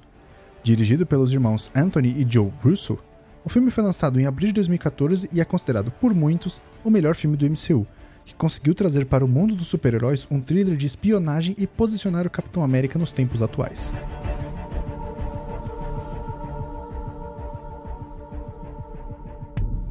Dirigido 0.63 1.05
pelos 1.05 1.31
irmãos 1.31 1.71
Anthony 1.73 2.09
e 2.09 2.29
Joe 2.29 2.51
Russo, 2.61 2.99
o 3.45 3.49
filme 3.49 3.71
foi 3.71 3.85
lançado 3.85 4.19
em 4.19 4.25
abril 4.25 4.47
de 4.47 4.55
2014 4.55 5.29
e 5.31 5.39
é 5.39 5.45
considerado 5.45 5.91
por 5.91 6.13
muitos 6.13 6.61
o 6.83 6.89
melhor 6.89 7.15
filme 7.15 7.37
do 7.37 7.45
MCU, 7.45 7.87
que 8.25 8.35
conseguiu 8.35 8.75
trazer 8.75 9.05
para 9.05 9.23
o 9.23 9.29
mundo 9.29 9.55
dos 9.55 9.67
super-heróis 9.67 10.27
um 10.29 10.41
thriller 10.41 10.75
de 10.75 10.85
espionagem 10.85 11.55
e 11.57 11.65
posicionar 11.65 12.27
o 12.27 12.29
Capitão 12.29 12.61
América 12.61 12.99
nos 12.99 13.13
tempos 13.13 13.41
atuais. 13.41 13.93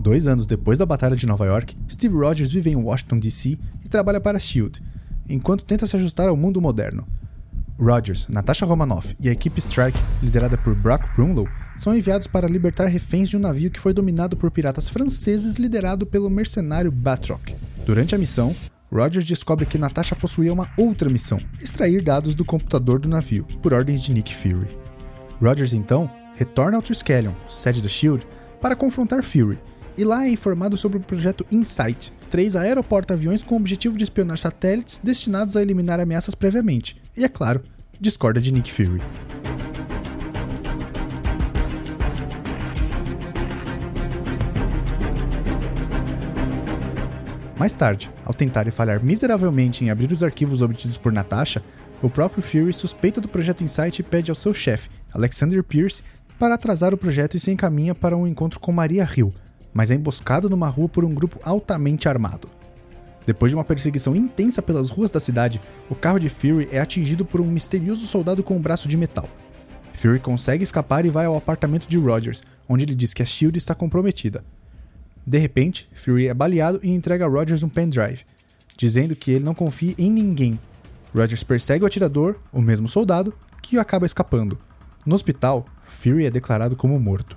Dois 0.09 0.27
anos 0.27 0.47
depois 0.47 0.79
da 0.79 0.87
Batalha 0.87 1.15
de 1.15 1.27
Nova 1.27 1.45
York, 1.45 1.77
Steve 1.87 2.17
Rogers 2.17 2.51
vive 2.51 2.71
em 2.71 2.77
Washington, 2.77 3.19
D.C. 3.19 3.59
e 3.85 3.89
trabalha 3.91 4.19
para 4.19 4.39
a 4.39 4.41
SHIELD, 4.41 4.81
enquanto 5.29 5.67
tenta 5.67 5.87
se 5.87 5.97
ajustar 5.97 6.31
ao 6.31 6.35
mundo 6.35 6.63
moderno. 6.63 7.07
Rogers, 7.79 8.27
Natasha 8.27 8.65
Romanoff 8.65 9.15
e 9.21 9.29
a 9.29 9.33
equipe 9.33 9.61
Strike, 9.61 9.99
liderada 10.23 10.57
por 10.57 10.75
Brock 10.75 11.15
Brunlow, 11.15 11.47
são 11.77 11.95
enviados 11.95 12.27
para 12.27 12.49
libertar 12.49 12.87
reféns 12.87 13.29
de 13.29 13.37
um 13.37 13.41
navio 13.41 13.71
que 13.71 13.79
foi 13.79 13.93
dominado 13.93 14.35
por 14.35 14.51
piratas 14.51 14.89
franceses 14.89 15.57
liderado 15.57 16.07
pelo 16.07 16.31
mercenário 16.31 16.91
Batroc. 16.91 17.51
Durante 17.85 18.15
a 18.15 18.19
missão, 18.19 18.57
Rogers 18.91 19.27
descobre 19.27 19.67
que 19.67 19.77
Natasha 19.77 20.17
possuía 20.17 20.55
uma 20.55 20.71
outra 20.79 21.11
missão: 21.11 21.39
extrair 21.61 22.01
dados 22.01 22.35
do 22.35 22.47
computador 22.47 22.99
do 22.99 23.11
navio, 23.11 23.45
por 23.61 23.75
ordens 23.75 24.03
de 24.03 24.15
Nick 24.15 24.35
Fury. 24.35 24.75
Rogers 25.39 25.75
então 25.75 26.11
retorna 26.35 26.79
ao 26.79 26.83
Triskelion, 26.83 27.35
sede 27.47 27.83
da 27.83 27.91
SHIELD, 27.91 28.27
para 28.59 28.75
confrontar 28.75 29.23
Fury 29.23 29.59
e 29.99 30.05
lá 30.05 30.25
é 30.25 30.31
informado 30.31 30.77
sobre 30.77 30.99
o 30.99 31.01
projeto 31.01 31.45
Insight, 31.51 32.13
três 32.31 32.55
aeroporta-aviões 32.55 33.43
com 33.43 33.57
o 33.57 33.59
objetivo 33.59 33.99
de 33.99 34.05
espionar 34.05 34.39
satélites 34.39 35.01
destinados 35.01 35.57
a 35.57 35.61
eliminar 35.61 35.99
ameaças 35.99 36.37
previamente, 36.37 36.97
e 37.17 37.25
é 37.25 37.29
claro, 37.29 37.61
discorda 38.01 38.41
de 38.41 38.53
Nick 38.53 38.73
Fury. 38.73 39.03
Mais 47.59 47.75
tarde, 47.75 48.09
ao 48.25 48.33
tentar 48.33 48.69
e 48.69 48.71
falhar 48.71 49.05
miseravelmente 49.05 49.85
em 49.85 49.91
abrir 49.91 50.13
os 50.13 50.23
arquivos 50.23 50.63
obtidos 50.63 50.97
por 50.97 51.11
Natasha, 51.11 51.61
o 52.01 52.09
próprio 52.09 52.41
Fury 52.41 52.73
suspeita 52.73 53.21
do 53.21 53.27
projeto 53.27 53.65
Insight 53.65 53.99
e 53.99 54.05
pede 54.05 54.31
ao 54.31 54.37
seu 54.37 54.55
chefe, 54.55 54.89
Alexander 55.13 55.61
Pierce, 55.65 56.05
para 56.39 56.55
atrasar 56.55 56.95
o 56.95 56.97
projeto 56.97 57.37
e 57.37 57.41
se 57.41 57.51
encaminha 57.51 57.97
para 57.97 58.17
um 58.17 58.29
encontro 58.29 58.61
com 58.61 58.71
Maria 58.71 59.05
Hill, 59.05 59.35
mas 59.73 59.91
é 59.91 59.95
emboscado 59.95 60.49
numa 60.49 60.69
rua 60.69 60.89
por 60.89 61.05
um 61.05 61.15
grupo 61.15 61.39
altamente 61.43 62.09
armado. 62.09 62.49
Depois 63.27 63.53
de 63.53 63.57
uma 63.57 63.65
perseguição 63.65 64.17
intensa 64.17 64.63
pelas 64.63 64.89
ruas 64.89 65.11
da 65.11 65.21
cidade, 65.21 65.61
o 65.91 65.95
carro 65.95 66.19
de 66.19 66.31
Fury 66.31 66.69
é 66.73 66.81
atingido 66.81 67.25
por 67.25 67.41
um 67.41 67.47
misterioso 67.47 68.07
soldado 68.07 68.43
com 68.43 68.57
um 68.57 68.61
braço 68.61 68.89
de 68.89 68.97
metal. 68.97 69.29
Fury 69.93 70.19
consegue 70.19 70.65
escapar 70.65 71.05
e 71.05 71.11
vai 71.11 71.27
ao 71.27 71.37
apartamento 71.37 71.87
de 71.87 71.99
Rogers, 71.99 72.43
onde 72.69 72.85
ele 72.85 72.95
diz 72.95 73.13
que 73.13 73.23
a 73.23 73.27
Shield 73.27 73.59
está 73.59 73.75
comprometida. 73.75 74.43
De 75.27 75.37
repente, 75.37 75.91
Fury 75.93 76.29
é 76.29 76.33
baleado 76.33 76.81
e 76.83 76.89
entrega 76.89 77.27
a 77.27 77.29
Rogers 77.29 77.63
um 77.63 77.69
pendrive, 77.69 78.25
dizendo 78.79 79.15
que 79.15 79.31
ele 79.31 79.45
não 79.45 79.55
confia 79.55 79.95
em 79.99 80.11
ninguém. 80.11 80.59
Rogers 81.15 81.43
persegue 81.43 81.85
o 81.85 81.87
atirador, 81.87 82.37
o 82.51 82.63
mesmo 82.63 82.89
soldado, 82.89 83.35
que 83.61 83.77
acaba 83.77 84.07
escapando. 84.07 84.59
No 85.05 85.15
hospital, 85.15 85.67
Fury 85.87 86.25
é 86.25 86.31
declarado 86.31 86.77
como 86.77 86.99
morto. 86.99 87.37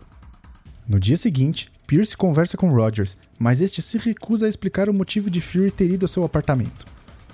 No 0.87 0.99
dia 0.99 1.17
seguinte, 1.17 1.69
Pierce 1.91 2.15
conversa 2.15 2.55
com 2.55 2.73
Rogers, 2.73 3.17
mas 3.37 3.59
este 3.59 3.81
se 3.81 3.97
recusa 3.97 4.45
a 4.45 4.49
explicar 4.49 4.89
o 4.89 4.93
motivo 4.93 5.29
de 5.29 5.41
Fury 5.41 5.69
ter 5.69 5.91
ido 5.91 6.05
ao 6.05 6.07
seu 6.07 6.23
apartamento. 6.23 6.85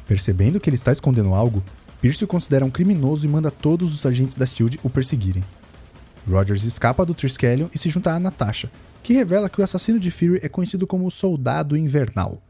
Percebendo 0.07 0.59
que 0.59 0.67
ele 0.67 0.75
está 0.75 0.91
escondendo 0.91 1.35
algo, 1.35 1.63
Pierce 2.01 2.23
o 2.23 2.27
considera 2.27 2.65
um 2.65 2.71
criminoso 2.71 3.23
e 3.23 3.29
manda 3.29 3.51
todos 3.51 3.93
os 3.93 4.03
agentes 4.03 4.35
da 4.35 4.47
SHIELD 4.47 4.79
o 4.81 4.89
perseguirem. 4.89 5.43
Rogers 6.27 6.63
escapa 6.63 7.05
do 7.05 7.13
Triskelion 7.13 7.67
e 7.71 7.77
se 7.77 7.87
junta 7.87 8.11
a 8.11 8.19
Natasha, 8.19 8.71
que 9.03 9.13
revela 9.13 9.47
que 9.47 9.61
o 9.61 9.63
assassino 9.63 9.99
de 9.99 10.09
Fury 10.09 10.39
é 10.41 10.49
conhecido 10.49 10.87
como 10.87 11.05
o 11.05 11.11
Soldado 11.11 11.77
Invernal, 11.77 12.41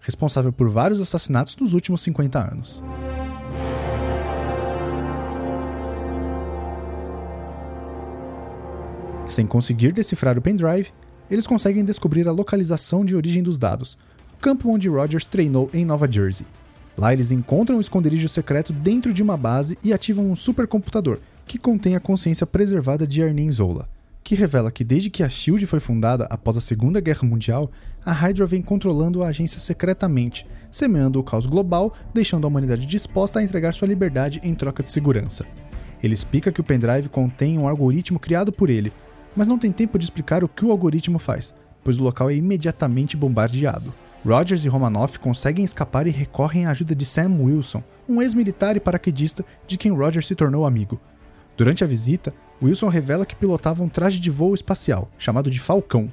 responsável 0.00 0.54
por 0.54 0.70
vários 0.70 1.02
assassinatos 1.02 1.54
nos 1.58 1.74
últimos 1.74 2.00
50 2.00 2.38
anos. 2.38 2.82
Sem 9.28 9.46
conseguir 9.46 9.92
decifrar 9.92 10.38
o 10.38 10.40
pendrive, 10.40 10.90
eles 11.32 11.46
conseguem 11.46 11.82
descobrir 11.82 12.28
a 12.28 12.32
localização 12.32 13.06
de 13.06 13.16
origem 13.16 13.42
dos 13.42 13.56
dados, 13.56 13.96
o 14.34 14.36
campo 14.36 14.68
onde 14.68 14.90
Rogers 14.90 15.26
treinou 15.26 15.70
em 15.72 15.82
Nova 15.82 16.06
Jersey. 16.10 16.46
Lá 16.94 17.10
eles 17.10 17.32
encontram 17.32 17.78
um 17.78 17.80
esconderijo 17.80 18.28
secreto 18.28 18.70
dentro 18.70 19.14
de 19.14 19.22
uma 19.22 19.34
base 19.34 19.78
e 19.82 19.94
ativam 19.94 20.30
um 20.30 20.36
supercomputador 20.36 21.20
que 21.46 21.58
contém 21.58 21.96
a 21.96 22.00
consciência 22.00 22.46
preservada 22.46 23.06
de 23.06 23.22
Arnim 23.22 23.50
Zola, 23.50 23.88
que 24.22 24.34
revela 24.34 24.70
que 24.70 24.84
desde 24.84 25.08
que 25.08 25.22
a 25.22 25.28
SHIELD 25.28 25.66
foi 25.66 25.80
fundada 25.80 26.26
após 26.26 26.58
a 26.58 26.60
Segunda 26.60 27.00
Guerra 27.00 27.26
Mundial, 27.26 27.70
a 28.04 28.12
Hydra 28.12 28.44
vem 28.44 28.60
controlando 28.60 29.24
a 29.24 29.28
agência 29.28 29.58
secretamente, 29.58 30.46
semeando 30.70 31.18
o 31.18 31.24
caos 31.24 31.46
global, 31.46 31.94
deixando 32.12 32.44
a 32.44 32.48
humanidade 32.48 32.86
disposta 32.86 33.38
a 33.38 33.42
entregar 33.42 33.72
sua 33.72 33.88
liberdade 33.88 34.38
em 34.44 34.54
troca 34.54 34.82
de 34.82 34.90
segurança. 34.90 35.46
Ele 36.02 36.12
explica 36.12 36.52
que 36.52 36.60
o 36.60 36.64
pendrive 36.64 37.08
contém 37.08 37.58
um 37.58 37.66
algoritmo 37.66 38.18
criado 38.18 38.52
por 38.52 38.68
ele, 38.68 38.92
mas 39.36 39.48
não 39.48 39.58
tem 39.58 39.72
tempo 39.72 39.98
de 39.98 40.04
explicar 40.04 40.44
o 40.44 40.48
que 40.48 40.64
o 40.64 40.70
algoritmo 40.70 41.18
faz, 41.18 41.54
pois 41.82 41.98
o 41.98 42.04
local 42.04 42.30
é 42.30 42.34
imediatamente 42.34 43.16
bombardeado. 43.16 43.92
Rogers 44.24 44.64
e 44.64 44.68
Romanoff 44.68 45.18
conseguem 45.18 45.64
escapar 45.64 46.06
e 46.06 46.10
recorrem 46.10 46.66
à 46.66 46.70
ajuda 46.70 46.94
de 46.94 47.04
Sam 47.04 47.40
Wilson, 47.40 47.82
um 48.08 48.22
ex-militar 48.22 48.76
e 48.76 48.80
paraquedista 48.80 49.44
de 49.66 49.76
quem 49.76 49.90
Rogers 49.90 50.26
se 50.26 50.34
tornou 50.34 50.64
amigo. 50.64 51.00
Durante 51.56 51.82
a 51.82 51.86
visita, 51.86 52.32
Wilson 52.62 52.88
revela 52.88 53.26
que 53.26 53.34
pilotava 53.34 53.82
um 53.82 53.88
traje 53.88 54.20
de 54.20 54.30
voo 54.30 54.54
espacial, 54.54 55.10
chamado 55.18 55.50
de 55.50 55.58
Falcão. 55.58 56.10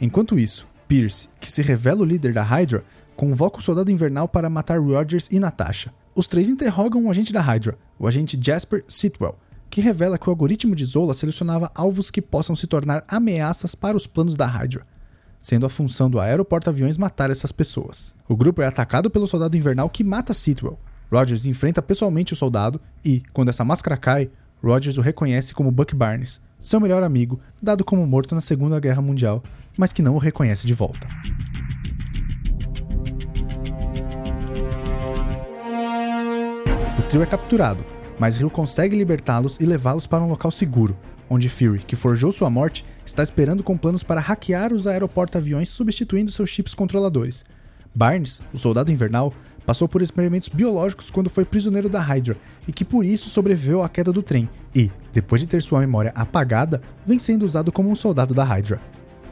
Enquanto 0.00 0.38
isso, 0.38 0.68
Pierce, 0.86 1.28
que 1.40 1.50
se 1.50 1.62
revela 1.62 2.02
o 2.02 2.04
líder 2.04 2.32
da 2.32 2.42
Hydra, 2.42 2.84
convoca 3.16 3.58
o 3.58 3.62
soldado 3.62 3.90
invernal 3.90 4.28
para 4.28 4.50
matar 4.50 4.78
Rogers 4.78 5.28
e 5.30 5.40
Natasha. 5.40 5.92
Os 6.14 6.28
três 6.28 6.48
interrogam 6.48 7.04
o 7.04 7.10
agente 7.10 7.32
da 7.32 7.40
Hydra, 7.40 7.76
o 7.98 8.06
agente 8.06 8.38
Jasper 8.40 8.84
Sitwell, 8.86 9.36
que 9.74 9.80
revela 9.80 10.16
que 10.16 10.28
o 10.28 10.30
algoritmo 10.30 10.72
de 10.76 10.84
Zola 10.84 11.12
selecionava 11.12 11.68
alvos 11.74 12.08
que 12.08 12.22
possam 12.22 12.54
se 12.54 12.64
tornar 12.64 13.02
ameaças 13.08 13.74
para 13.74 13.96
os 13.96 14.06
planos 14.06 14.36
da 14.36 14.46
Hydra, 14.46 14.86
sendo 15.40 15.66
a 15.66 15.68
função 15.68 16.08
do 16.08 16.20
aeroporto-aviões 16.20 16.96
matar 16.96 17.28
essas 17.28 17.50
pessoas. 17.50 18.14
O 18.28 18.36
grupo 18.36 18.62
é 18.62 18.68
atacado 18.68 19.10
pelo 19.10 19.26
soldado 19.26 19.56
invernal 19.56 19.90
que 19.90 20.04
mata 20.04 20.32
Sitwell. 20.32 20.78
Rogers 21.10 21.44
enfrenta 21.44 21.82
pessoalmente 21.82 22.32
o 22.32 22.36
soldado 22.36 22.80
e, 23.04 23.20
quando 23.32 23.48
essa 23.48 23.64
máscara 23.64 23.96
cai, 23.96 24.30
Rogers 24.62 24.96
o 24.96 25.00
reconhece 25.00 25.52
como 25.52 25.72
Buck 25.72 25.92
Barnes, 25.92 26.40
seu 26.56 26.78
melhor 26.78 27.02
amigo, 27.02 27.40
dado 27.60 27.84
como 27.84 28.06
morto 28.06 28.32
na 28.32 28.40
Segunda 28.40 28.78
Guerra 28.78 29.02
Mundial, 29.02 29.42
mas 29.76 29.92
que 29.92 30.02
não 30.02 30.14
o 30.14 30.18
reconhece 30.18 30.68
de 30.68 30.72
volta. 30.72 31.08
O 36.96 37.02
trio 37.08 37.24
é 37.24 37.26
capturado, 37.26 37.84
mas 38.18 38.36
Rio 38.36 38.50
consegue 38.50 38.96
libertá-los 38.96 39.58
e 39.60 39.66
levá-los 39.66 40.06
para 40.06 40.22
um 40.22 40.28
local 40.28 40.50
seguro, 40.50 40.96
onde 41.28 41.48
Fury, 41.48 41.80
que 41.80 41.96
forjou 41.96 42.30
sua 42.30 42.50
morte, 42.50 42.84
está 43.04 43.22
esperando 43.22 43.62
com 43.62 43.76
planos 43.76 44.02
para 44.02 44.20
hackear 44.20 44.72
os 44.72 44.86
aeroporto-aviões 44.86 45.68
substituindo 45.68 46.30
seus 46.30 46.50
chips 46.50 46.74
controladores. 46.74 47.44
Barnes, 47.94 48.42
o 48.52 48.58
soldado 48.58 48.92
invernal, 48.92 49.32
passou 49.64 49.88
por 49.88 50.02
experimentos 50.02 50.48
biológicos 50.48 51.10
quando 51.10 51.30
foi 51.30 51.44
prisioneiro 51.44 51.88
da 51.88 52.00
Hydra 52.00 52.36
e 52.68 52.72
que 52.72 52.84
por 52.84 53.04
isso 53.04 53.28
sobreviveu 53.28 53.82
à 53.82 53.88
queda 53.88 54.12
do 54.12 54.22
trem 54.22 54.48
e, 54.74 54.90
depois 55.12 55.40
de 55.40 55.46
ter 55.46 55.62
sua 55.62 55.80
memória 55.80 56.12
apagada, 56.14 56.82
vem 57.06 57.18
sendo 57.18 57.44
usado 57.44 57.72
como 57.72 57.90
um 57.90 57.94
soldado 57.94 58.34
da 58.34 58.44
Hydra. 58.44 58.80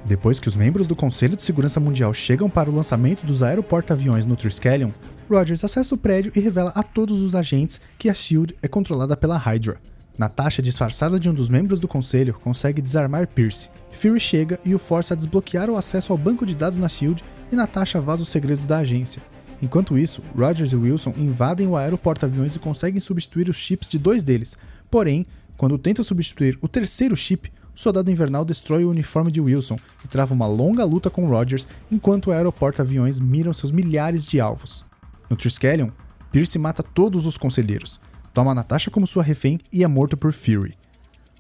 Depois 0.05 0.41
que 0.41 0.49
os 0.49 0.57
membros 0.57 0.89
do 0.89 0.97
Conselho 0.97 1.37
de 1.37 1.43
Segurança 1.43 1.79
Mundial 1.79 2.13
chegam 2.13 2.51
para 2.51 2.69
o 2.69 2.75
lançamento 2.75 3.25
dos 3.25 3.43
aeroporto-aviões 3.43 4.27
no 4.27 4.37
Triskelion, 4.37 4.91
Rogers 5.31 5.65
acessa 5.65 5.95
o 5.95 5.99
prédio 5.99 6.33
e 6.35 6.41
revela 6.41 6.73
a 6.75 6.83
todos 6.83 7.21
os 7.21 7.35
agentes 7.35 7.81
que 7.97 8.09
a 8.11 8.15
SHIELD 8.15 8.55
é 8.61 8.69
controlada 8.69 9.17
pela 9.17 9.37
Hydra. 9.37 9.77
Natasha, 10.19 10.61
disfarçada 10.61 11.19
de 11.19 11.31
um 11.31 11.35
dos 11.35 11.49
membros 11.49 11.81
do 11.81 11.89
conselho, 11.89 12.35
consegue 12.35 12.83
desarmar 12.83 13.27
Pierce. 13.29 13.71
Fury 13.93 14.21
chega 14.21 14.61
e 14.65 14.75
o 14.75 14.79
força 14.79 15.15
a 15.15 15.17
desbloquear 15.17 15.71
o 15.71 15.77
acesso 15.77 16.13
ao 16.13 16.19
banco 16.19 16.45
de 16.45 16.55
dados 16.55 16.79
na 16.79 16.89
SHIELD 16.89 17.23
e 17.51 17.57
Natasha 17.57 18.01
vaza 18.01 18.23
os 18.23 18.29
segredos 18.29 18.67
da 18.67 18.79
agência. 18.79 19.23
Enquanto 19.63 19.97
isso, 19.97 20.23
Rogers 20.37 20.73
e 20.73 20.77
Wilson 20.77 21.15
invadem 21.17 21.69
o 21.69 21.77
aeroporto-aviões 21.77 22.57
e 22.57 22.59
conseguem 22.59 23.01
substituir 23.01 23.49
os 23.49 23.57
chips 23.57 23.89
de 23.89 23.99
dois 23.99 24.25
deles. 24.25 24.57
Porém, 24.91 25.25
quando 25.57 25.79
tenta 25.79 26.03
substituir 26.03 26.59
o 26.61 26.67
terceiro 26.67 27.15
chip, 27.15 27.51
o 27.75 27.79
soldado 27.79 28.11
invernal 28.11 28.45
destrói 28.45 28.85
o 28.85 28.91
uniforme 28.91 29.33
de 29.33 29.41
Wilson 29.41 29.79
e 30.05 30.09
trava 30.09 30.35
uma 30.35 30.47
longa 30.47 30.85
luta 30.85 31.09
com 31.09 31.29
Rogers 31.29 31.67
enquanto 31.91 32.27
o 32.27 32.33
aeroporto-aviões 32.33 33.19
miram 33.19 33.53
seus 33.53 33.73
milhares 33.73 34.27
de 34.27 34.41
alvos. 34.41 34.85
No 35.31 35.37
Triskelion, 35.37 35.89
Pierce 36.31 36.59
mata 36.59 36.83
todos 36.83 37.27
os 37.27 37.39
conselheiros, 37.39 37.99
toma 38.33 38.55
Natasha 38.55 38.91
como 38.91 39.07
sua 39.07 39.23
refém 39.23 39.59
e 39.73 39.83
é 39.83 39.87
morto 39.89 40.17
por 40.17 40.33
Fury. 40.33 40.77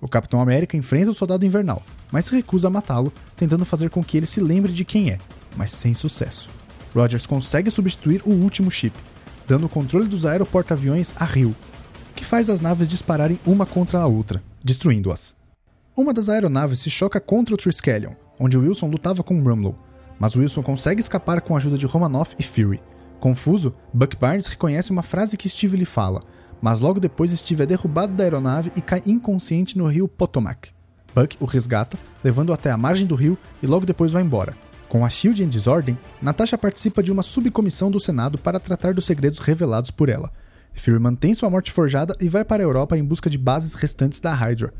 O 0.00 0.08
Capitão 0.08 0.40
América 0.40 0.76
enfrenta 0.76 1.10
o 1.10 1.14
Soldado 1.14 1.46
Invernal, 1.46 1.82
mas 2.10 2.24
se 2.24 2.34
recusa 2.34 2.66
a 2.66 2.70
matá-lo, 2.70 3.12
tentando 3.36 3.64
fazer 3.64 3.90
com 3.90 4.02
que 4.02 4.16
ele 4.16 4.26
se 4.26 4.40
lembre 4.40 4.72
de 4.72 4.84
quem 4.84 5.10
é, 5.10 5.18
mas 5.56 5.70
sem 5.70 5.94
sucesso. 5.94 6.50
Rogers 6.94 7.26
consegue 7.26 7.70
substituir 7.70 8.22
o 8.24 8.30
último 8.30 8.70
chip, 8.70 8.96
dando 9.46 9.66
o 9.66 9.68
controle 9.68 10.08
dos 10.08 10.26
aeroporto-aviões 10.26 11.14
a 11.16 11.24
Rio, 11.24 11.54
que 12.16 12.24
faz 12.24 12.50
as 12.50 12.60
naves 12.60 12.88
dispararem 12.88 13.38
uma 13.46 13.64
contra 13.64 14.00
a 14.00 14.06
outra, 14.06 14.42
destruindo-as. 14.62 15.41
Uma 15.94 16.14
das 16.14 16.30
aeronaves 16.30 16.78
se 16.78 16.88
choca 16.88 17.20
contra 17.20 17.54
o 17.54 17.58
Triskelion, 17.58 18.14
onde 18.40 18.56
Wilson 18.56 18.86
lutava 18.86 19.22
com 19.22 19.42
Rumlow, 19.42 19.76
mas 20.18 20.34
Wilson 20.34 20.62
consegue 20.62 21.02
escapar 21.02 21.42
com 21.42 21.54
a 21.54 21.58
ajuda 21.58 21.76
de 21.76 21.84
Romanoff 21.84 22.34
e 22.38 22.42
Fury. 22.42 22.80
Confuso, 23.20 23.74
Buck 23.92 24.16
Barnes 24.16 24.46
reconhece 24.46 24.90
uma 24.90 25.02
frase 25.02 25.36
que 25.36 25.46
Steve 25.46 25.76
lhe 25.76 25.84
fala, 25.84 26.22
mas 26.62 26.80
logo 26.80 26.98
depois 26.98 27.30
Steve 27.30 27.64
é 27.64 27.66
derrubado 27.66 28.14
da 28.14 28.24
aeronave 28.24 28.72
e 28.74 28.80
cai 28.80 29.02
inconsciente 29.04 29.76
no 29.76 29.86
rio 29.86 30.08
Potomac. 30.08 30.70
Buck 31.14 31.36
o 31.38 31.44
resgata, 31.44 31.98
levando-o 32.24 32.54
até 32.54 32.70
a 32.70 32.76
margem 32.78 33.06
do 33.06 33.14
rio 33.14 33.36
e 33.62 33.66
logo 33.66 33.84
depois 33.84 34.12
vai 34.12 34.22
embora. 34.22 34.56
Com 34.88 35.04
a 35.04 35.10
SHIELD 35.10 35.44
em 35.44 35.48
desordem, 35.48 35.98
Natasha 36.22 36.56
participa 36.56 37.02
de 37.02 37.12
uma 37.12 37.22
subcomissão 37.22 37.90
do 37.90 38.00
Senado 38.00 38.38
para 38.38 38.58
tratar 38.58 38.94
dos 38.94 39.04
segredos 39.04 39.40
revelados 39.40 39.90
por 39.90 40.08
ela. 40.08 40.32
Fury 40.72 40.98
mantém 40.98 41.34
sua 41.34 41.50
morte 41.50 41.70
forjada 41.70 42.16
e 42.18 42.30
vai 42.30 42.46
para 42.46 42.62
a 42.62 42.66
Europa 42.66 42.96
em 42.96 43.04
busca 43.04 43.28
de 43.28 43.36
bases 43.36 43.74
restantes 43.74 44.20
da 44.20 44.32
Hydra. 44.32 44.72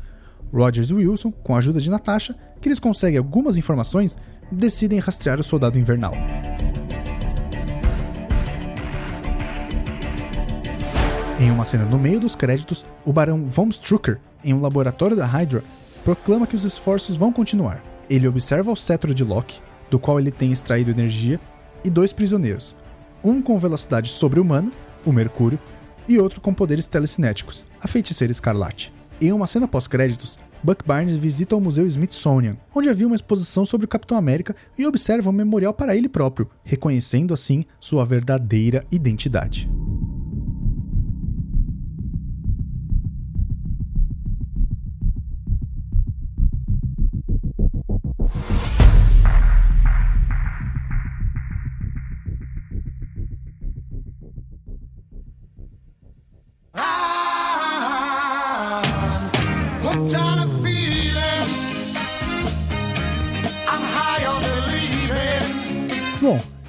Rogers 0.53 0.91
e 0.91 0.93
Wilson, 0.93 1.31
com 1.31 1.55
a 1.55 1.57
ajuda 1.57 1.79
de 1.79 1.89
Natasha, 1.89 2.35
que 2.61 2.69
eles 2.69 2.79
conseguem 2.79 3.17
algumas 3.17 3.57
informações, 3.57 4.17
decidem 4.51 4.99
rastrear 4.99 5.39
o 5.39 5.43
Soldado 5.43 5.79
Invernal. 5.79 6.13
Em 11.39 11.49
uma 11.49 11.65
cena 11.65 11.83
no 11.83 11.97
meio 11.97 12.19
dos 12.19 12.35
créditos, 12.35 12.85
o 13.03 13.11
Barão 13.11 13.45
Von 13.45 13.67
Strucker, 13.69 14.19
em 14.43 14.53
um 14.53 14.61
laboratório 14.61 15.17
da 15.17 15.25
Hydra, 15.25 15.63
proclama 16.03 16.47
que 16.47 16.55
os 16.55 16.63
esforços 16.63 17.17
vão 17.17 17.33
continuar. 17.33 17.83
Ele 18.09 18.27
observa 18.27 18.71
o 18.71 18.75
cetro 18.75 19.13
de 19.13 19.23
Loki, 19.23 19.59
do 19.89 19.97
qual 19.97 20.19
ele 20.19 20.31
tem 20.31 20.51
extraído 20.51 20.91
energia, 20.91 21.39
e 21.83 21.89
dois 21.89 22.13
prisioneiros, 22.13 22.75
um 23.23 23.41
com 23.41 23.59
velocidade 23.59 24.09
sobre-humana, 24.09 24.71
o 25.05 25.11
Mercúrio, 25.11 25.59
e 26.07 26.19
outro 26.19 26.39
com 26.39 26.53
poderes 26.53 26.87
telecinéticos, 26.87 27.65
a 27.81 27.87
Feiticeira 27.87 28.31
Escarlate. 28.31 28.93
Em 29.23 29.31
uma 29.31 29.47
cena 29.47 29.69
pós-créditos, 29.69 30.37
Buck 30.61 30.85
Barnes 30.85 31.15
visita 31.15 31.55
o 31.55 31.61
Museu 31.61 31.87
Smithsonian, 31.87 32.57
onde 32.75 32.89
havia 32.89 33.07
uma 33.07 33.15
exposição 33.15 33.65
sobre 33.65 33.85
o 33.85 33.87
Capitão 33.87 34.17
América 34.17 34.53
e 34.77 34.85
observa 34.85 35.29
um 35.29 35.33
memorial 35.33 35.73
para 35.73 35.95
ele 35.95 36.09
próprio, 36.09 36.49
reconhecendo 36.61 37.33
assim 37.33 37.63
sua 37.79 38.03
verdadeira 38.03 38.85
identidade. 38.91 39.71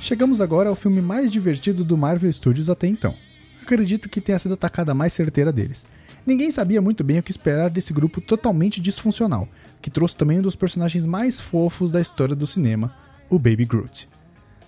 Chegamos 0.05 0.39
agora 0.39 0.69
ao 0.69 0.77
filme 0.77 1.01
mais 1.01 1.31
divertido 1.31 1.83
do 1.83 1.97
Marvel 1.97 2.31
Studios 2.31 2.69
até 2.69 2.87
então. 2.87 3.15
Acredito 3.63 4.07
que 4.07 4.21
tenha 4.21 4.39
sido 4.39 4.53
a 4.53 4.57
tacada 4.57 4.93
mais 4.93 5.15
certeira 5.15 5.51
deles. 5.51 5.87
Ninguém 6.27 6.51
sabia 6.51 6.83
muito 6.83 7.03
bem 7.03 7.21
o 7.21 7.23
que 7.23 7.31
esperar 7.31 7.71
desse 7.71 7.91
grupo 7.91 8.21
totalmente 8.21 8.83
disfuncional, 8.83 9.49
que 9.81 9.91
trouxe 9.91 10.15
também 10.15 10.41
um 10.41 10.43
dos 10.43 10.55
personagens 10.55 11.07
mais 11.07 11.41
fofos 11.41 11.91
da 11.91 12.03
história 12.03 12.37
do 12.37 12.47
cinema, 12.47 12.95
o 13.31 13.39
Baby 13.39 13.65
Groot. 13.65 14.07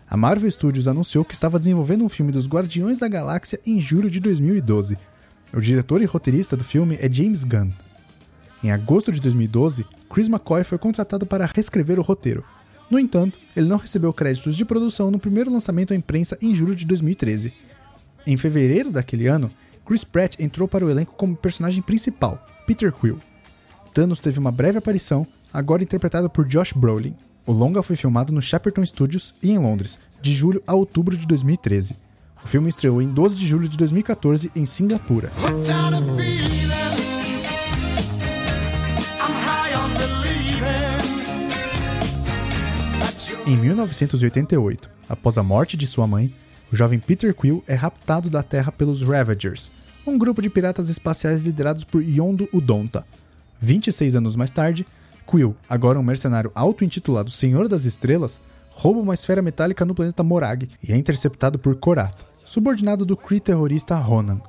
A 0.08 0.16
Marvel 0.16 0.50
Studios 0.50 0.88
anunciou 0.88 1.22
que 1.22 1.34
estava 1.34 1.58
desenvolvendo 1.58 2.02
um 2.02 2.08
filme 2.08 2.32
dos 2.32 2.48
Guardiões 2.48 2.98
da 2.98 3.06
Galáxia 3.06 3.60
em 3.66 3.78
julho 3.78 4.08
de 4.08 4.20
2012. 4.20 4.96
O 5.52 5.60
diretor 5.60 6.00
e 6.00 6.06
roteirista 6.06 6.56
do 6.56 6.64
filme 6.64 6.96
é 6.98 7.12
James 7.12 7.44
Gunn. 7.44 7.70
Em 8.64 8.70
agosto 8.70 9.12
de 9.12 9.20
2012, 9.20 9.84
Chris 10.08 10.28
McCoy 10.28 10.64
foi 10.64 10.78
contratado 10.78 11.26
para 11.26 11.44
reescrever 11.44 11.98
o 11.98 12.02
roteiro, 12.02 12.42
no 12.90 12.98
entanto, 12.98 13.38
ele 13.56 13.68
não 13.68 13.78
recebeu 13.78 14.12
créditos 14.12 14.56
de 14.56 14.64
produção 14.64 15.10
no 15.10 15.18
primeiro 15.18 15.52
lançamento 15.52 15.92
à 15.92 15.96
imprensa 15.96 16.38
em 16.40 16.54
julho 16.54 16.74
de 16.74 16.86
2013. 16.86 17.52
Em 18.26 18.36
fevereiro 18.36 18.92
daquele 18.92 19.26
ano, 19.26 19.50
Chris 19.84 20.04
Pratt 20.04 20.40
entrou 20.40 20.68
para 20.68 20.84
o 20.84 20.90
elenco 20.90 21.14
como 21.16 21.36
personagem 21.36 21.82
principal, 21.82 22.44
Peter 22.66 22.92
Quill. 22.92 23.20
Thanos 23.92 24.20
teve 24.20 24.38
uma 24.38 24.52
breve 24.52 24.78
aparição, 24.78 25.26
agora 25.52 25.82
interpretado 25.82 26.28
por 26.28 26.46
Josh 26.46 26.72
Brolin. 26.72 27.14
O 27.46 27.52
longa 27.52 27.82
foi 27.82 27.96
filmado 27.96 28.32
no 28.32 28.42
Shepperton 28.42 28.84
Studios 28.84 29.34
e 29.42 29.50
em 29.50 29.58
Londres, 29.58 30.00
de 30.20 30.32
julho 30.34 30.62
a 30.66 30.74
outubro 30.74 31.16
de 31.16 31.26
2013. 31.26 31.96
O 32.44 32.48
filme 32.48 32.68
estreou 32.68 33.00
em 33.00 33.08
12 33.08 33.38
de 33.38 33.46
julho 33.46 33.68
de 33.68 33.76
2014 33.76 34.50
em 34.54 34.64
Singapura. 34.64 35.32
Em 43.46 43.56
1988, 43.56 44.90
após 45.08 45.38
a 45.38 45.42
morte 45.42 45.76
de 45.76 45.86
sua 45.86 46.04
mãe, 46.04 46.34
o 46.72 46.74
jovem 46.74 46.98
Peter 46.98 47.32
Quill 47.32 47.62
é 47.68 47.76
raptado 47.76 48.28
da 48.28 48.42
Terra 48.42 48.72
pelos 48.72 49.02
Ravagers, 49.02 49.70
um 50.04 50.18
grupo 50.18 50.42
de 50.42 50.50
piratas 50.50 50.88
espaciais 50.88 51.44
liderados 51.44 51.84
por 51.84 52.02
Yondo 52.02 52.48
Udonta. 52.52 53.06
26 53.60 54.16
anos 54.16 54.34
mais 54.34 54.50
tarde, 54.50 54.84
Quill, 55.24 55.54
agora 55.68 55.96
um 55.96 56.02
mercenário 56.02 56.50
auto-intitulado 56.56 57.30
Senhor 57.30 57.68
das 57.68 57.84
Estrelas, 57.84 58.40
rouba 58.68 58.98
uma 58.98 59.14
esfera 59.14 59.40
metálica 59.40 59.84
no 59.84 59.94
planeta 59.94 60.24
Morag 60.24 60.68
e 60.82 60.92
é 60.92 60.96
interceptado 60.96 61.56
por 61.56 61.76
Korath, 61.76 62.26
subordinado 62.44 63.06
do 63.06 63.16
Kree 63.16 63.38
terrorista 63.38 63.96
Ronan. 63.96 64.40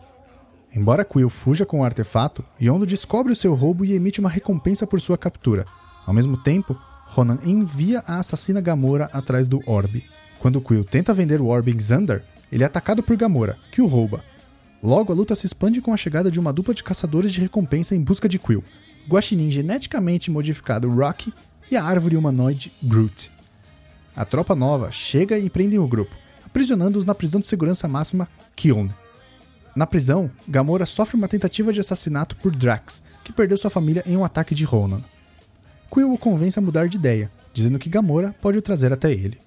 Embora 0.75 1.05
Quill 1.05 1.29
fuja 1.29 1.67
com 1.67 1.81
o 1.81 1.83
artefato, 1.83 2.43
Yondo 2.59 2.83
descobre 2.83 3.31
o 3.31 3.35
seu 3.35 3.53
roubo 3.53 3.85
e 3.85 3.93
emite 3.93 4.19
uma 4.19 4.29
recompensa 4.29 4.87
por 4.87 4.99
sua 4.99 5.19
captura. 5.19 5.67
Ao 6.03 6.13
mesmo 6.15 6.35
tempo, 6.35 6.75
Ronan 7.07 7.39
envia 7.43 8.03
a 8.05 8.19
assassina 8.19 8.61
Gamora 8.61 9.09
atrás 9.13 9.47
do 9.47 9.61
Orb. 9.65 10.03
Quando 10.39 10.61
Quill 10.61 10.83
tenta 10.83 11.13
vender 11.13 11.41
o 11.41 11.47
Orb 11.47 11.71
em 11.71 11.79
Xandar, 11.79 12.21
ele 12.51 12.63
é 12.63 12.67
atacado 12.67 13.01
por 13.01 13.15
Gamora, 13.15 13.57
que 13.71 13.81
o 13.81 13.87
rouba. 13.87 14.23
Logo, 14.83 15.11
a 15.11 15.15
luta 15.15 15.33
se 15.33 15.45
expande 15.45 15.81
com 15.81 15.93
a 15.93 15.97
chegada 15.97 16.29
de 16.29 16.39
uma 16.39 16.53
dupla 16.53 16.73
de 16.73 16.83
caçadores 16.83 17.33
de 17.33 17.41
recompensa 17.41 17.95
em 17.95 18.01
busca 18.01 18.29
de 18.29 18.37
Quill, 18.37 18.63
Guaxinim 19.09 19.49
geneticamente 19.49 20.29
modificado 20.29 20.89
Rocky 20.89 21.33
e 21.71 21.77
a 21.77 21.83
árvore 21.83 22.17
humanoide 22.17 22.71
Groot. 22.83 23.31
A 24.15 24.25
tropa 24.25 24.53
nova 24.53 24.91
chega 24.91 25.39
e 25.39 25.49
prende 25.49 25.79
o 25.79 25.87
grupo, 25.87 26.15
aprisionando-os 26.45 27.05
na 27.05 27.15
prisão 27.15 27.39
de 27.39 27.47
segurança 27.47 27.87
máxima 27.87 28.27
Kyone. 28.55 28.93
Na 29.75 29.87
prisão, 29.87 30.29
Gamora 30.47 30.85
sofre 30.85 31.15
uma 31.15 31.27
tentativa 31.27 31.71
de 31.71 31.79
assassinato 31.79 32.35
por 32.35 32.55
Drax, 32.55 33.03
que 33.23 33.31
perdeu 33.31 33.57
sua 33.57 33.69
família 33.69 34.03
em 34.05 34.17
um 34.17 34.25
ataque 34.25 34.53
de 34.53 34.65
Ronan. 34.65 35.01
Quill 35.89 36.13
o 36.13 36.17
convence 36.17 36.59
a 36.59 36.61
mudar 36.61 36.87
de 36.87 36.97
ideia, 36.97 37.31
dizendo 37.53 37.79
que 37.79 37.89
Gamora 37.89 38.35
pode 38.41 38.57
o 38.57 38.61
trazer 38.61 38.91
até 38.91 39.11
ele. 39.11 39.37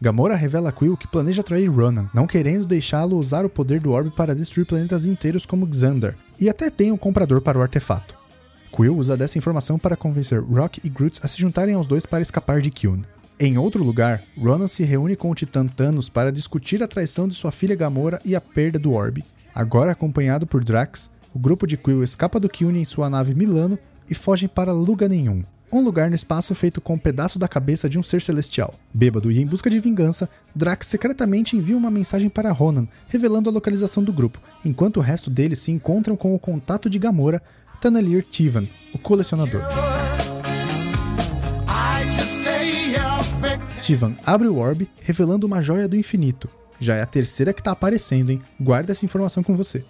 Gamora 0.00 0.34
revela 0.34 0.70
a 0.70 0.72
Quill 0.72 0.96
que 0.96 1.06
planeja 1.06 1.42
trair 1.42 1.70
Ronan, 1.70 2.08
não 2.14 2.26
querendo 2.26 2.66
deixá-lo 2.66 3.16
usar 3.16 3.44
o 3.44 3.50
poder 3.50 3.80
do 3.80 3.90
orbe 3.90 4.10
para 4.10 4.34
destruir 4.34 4.64
planetas 4.64 5.06
inteiros 5.06 5.46
como 5.46 5.68
Xander, 5.72 6.16
e 6.40 6.48
até 6.48 6.70
tem 6.70 6.90
um 6.90 6.96
comprador 6.96 7.40
para 7.40 7.58
o 7.58 7.62
artefato. 7.62 8.16
Quill 8.74 8.96
usa 8.96 9.16
dessa 9.16 9.38
informação 9.38 9.78
para 9.78 9.96
convencer 9.96 10.40
Rock 10.42 10.80
e 10.82 10.88
Groot 10.88 11.20
a 11.22 11.28
se 11.28 11.40
juntarem 11.40 11.74
aos 11.74 11.86
dois 11.86 12.06
para 12.06 12.22
escapar 12.22 12.60
de 12.60 12.70
Kyun. 12.70 13.02
Em 13.38 13.58
outro 13.58 13.84
lugar, 13.84 14.22
Ronan 14.38 14.68
se 14.68 14.82
reúne 14.82 15.14
com 15.14 15.30
o 15.30 15.34
Titã 15.34 15.66
Thanos 15.66 16.08
para 16.08 16.32
discutir 16.32 16.82
a 16.82 16.88
traição 16.88 17.28
de 17.28 17.34
sua 17.34 17.52
filha 17.52 17.76
Gamora 17.76 18.20
e 18.24 18.34
a 18.34 18.40
perda 18.40 18.78
do 18.78 18.92
orbe. 18.92 19.24
Agora 19.54 19.92
acompanhado 19.92 20.46
por 20.46 20.64
Drax, 20.64 21.10
o 21.34 21.38
grupo 21.38 21.66
de 21.66 21.76
Quill 21.76 22.02
escapa 22.02 22.40
do 22.40 22.48
Kyun 22.48 22.76
em 22.76 22.84
sua 22.84 23.10
nave 23.10 23.34
Milano 23.34 23.78
e 24.08 24.14
fogem 24.14 24.48
para 24.48 24.72
lugar 24.72 25.08
nenhum, 25.08 25.44
um 25.72 25.80
lugar 25.80 26.10
no 26.10 26.14
espaço 26.14 26.54
feito 26.54 26.80
com 26.80 26.94
um 26.94 26.98
pedaço 26.98 27.38
da 27.38 27.48
cabeça 27.48 27.88
de 27.88 27.98
um 27.98 28.02
ser 28.02 28.20
celestial. 28.20 28.74
Bêbado 28.92 29.32
e 29.32 29.40
em 29.40 29.46
busca 29.46 29.70
de 29.70 29.80
vingança, 29.80 30.28
Drax 30.54 30.86
secretamente 30.86 31.56
envia 31.56 31.76
uma 31.76 31.90
mensagem 31.90 32.28
para 32.28 32.52
Ronan, 32.52 32.86
revelando 33.08 33.48
a 33.48 33.52
localização 33.52 34.04
do 34.04 34.12
grupo, 34.12 34.38
enquanto 34.64 34.98
o 34.98 35.00
resto 35.00 35.30
deles 35.30 35.60
se 35.60 35.72
encontram 35.72 36.14
com 36.14 36.34
o 36.34 36.38
contato 36.38 36.90
de 36.90 36.98
Gamora, 36.98 37.42
Tanalir 37.80 38.22
Tivan, 38.22 38.68
o 38.92 38.98
colecionador. 38.98 39.62
Tivan 43.80 44.14
abre 44.24 44.46
o 44.46 44.58
orbe, 44.58 44.88
revelando 45.00 45.46
uma 45.46 45.62
joia 45.62 45.88
do 45.88 45.96
infinito. 45.96 46.48
Já 46.78 46.96
é 46.96 47.02
a 47.02 47.06
terceira 47.06 47.52
que 47.52 47.60
está 47.60 47.72
aparecendo, 47.72 48.30
hein? 48.30 48.42
Guarda 48.60 48.92
essa 48.92 49.04
informação 49.04 49.42
com 49.42 49.56
você. 49.56 49.84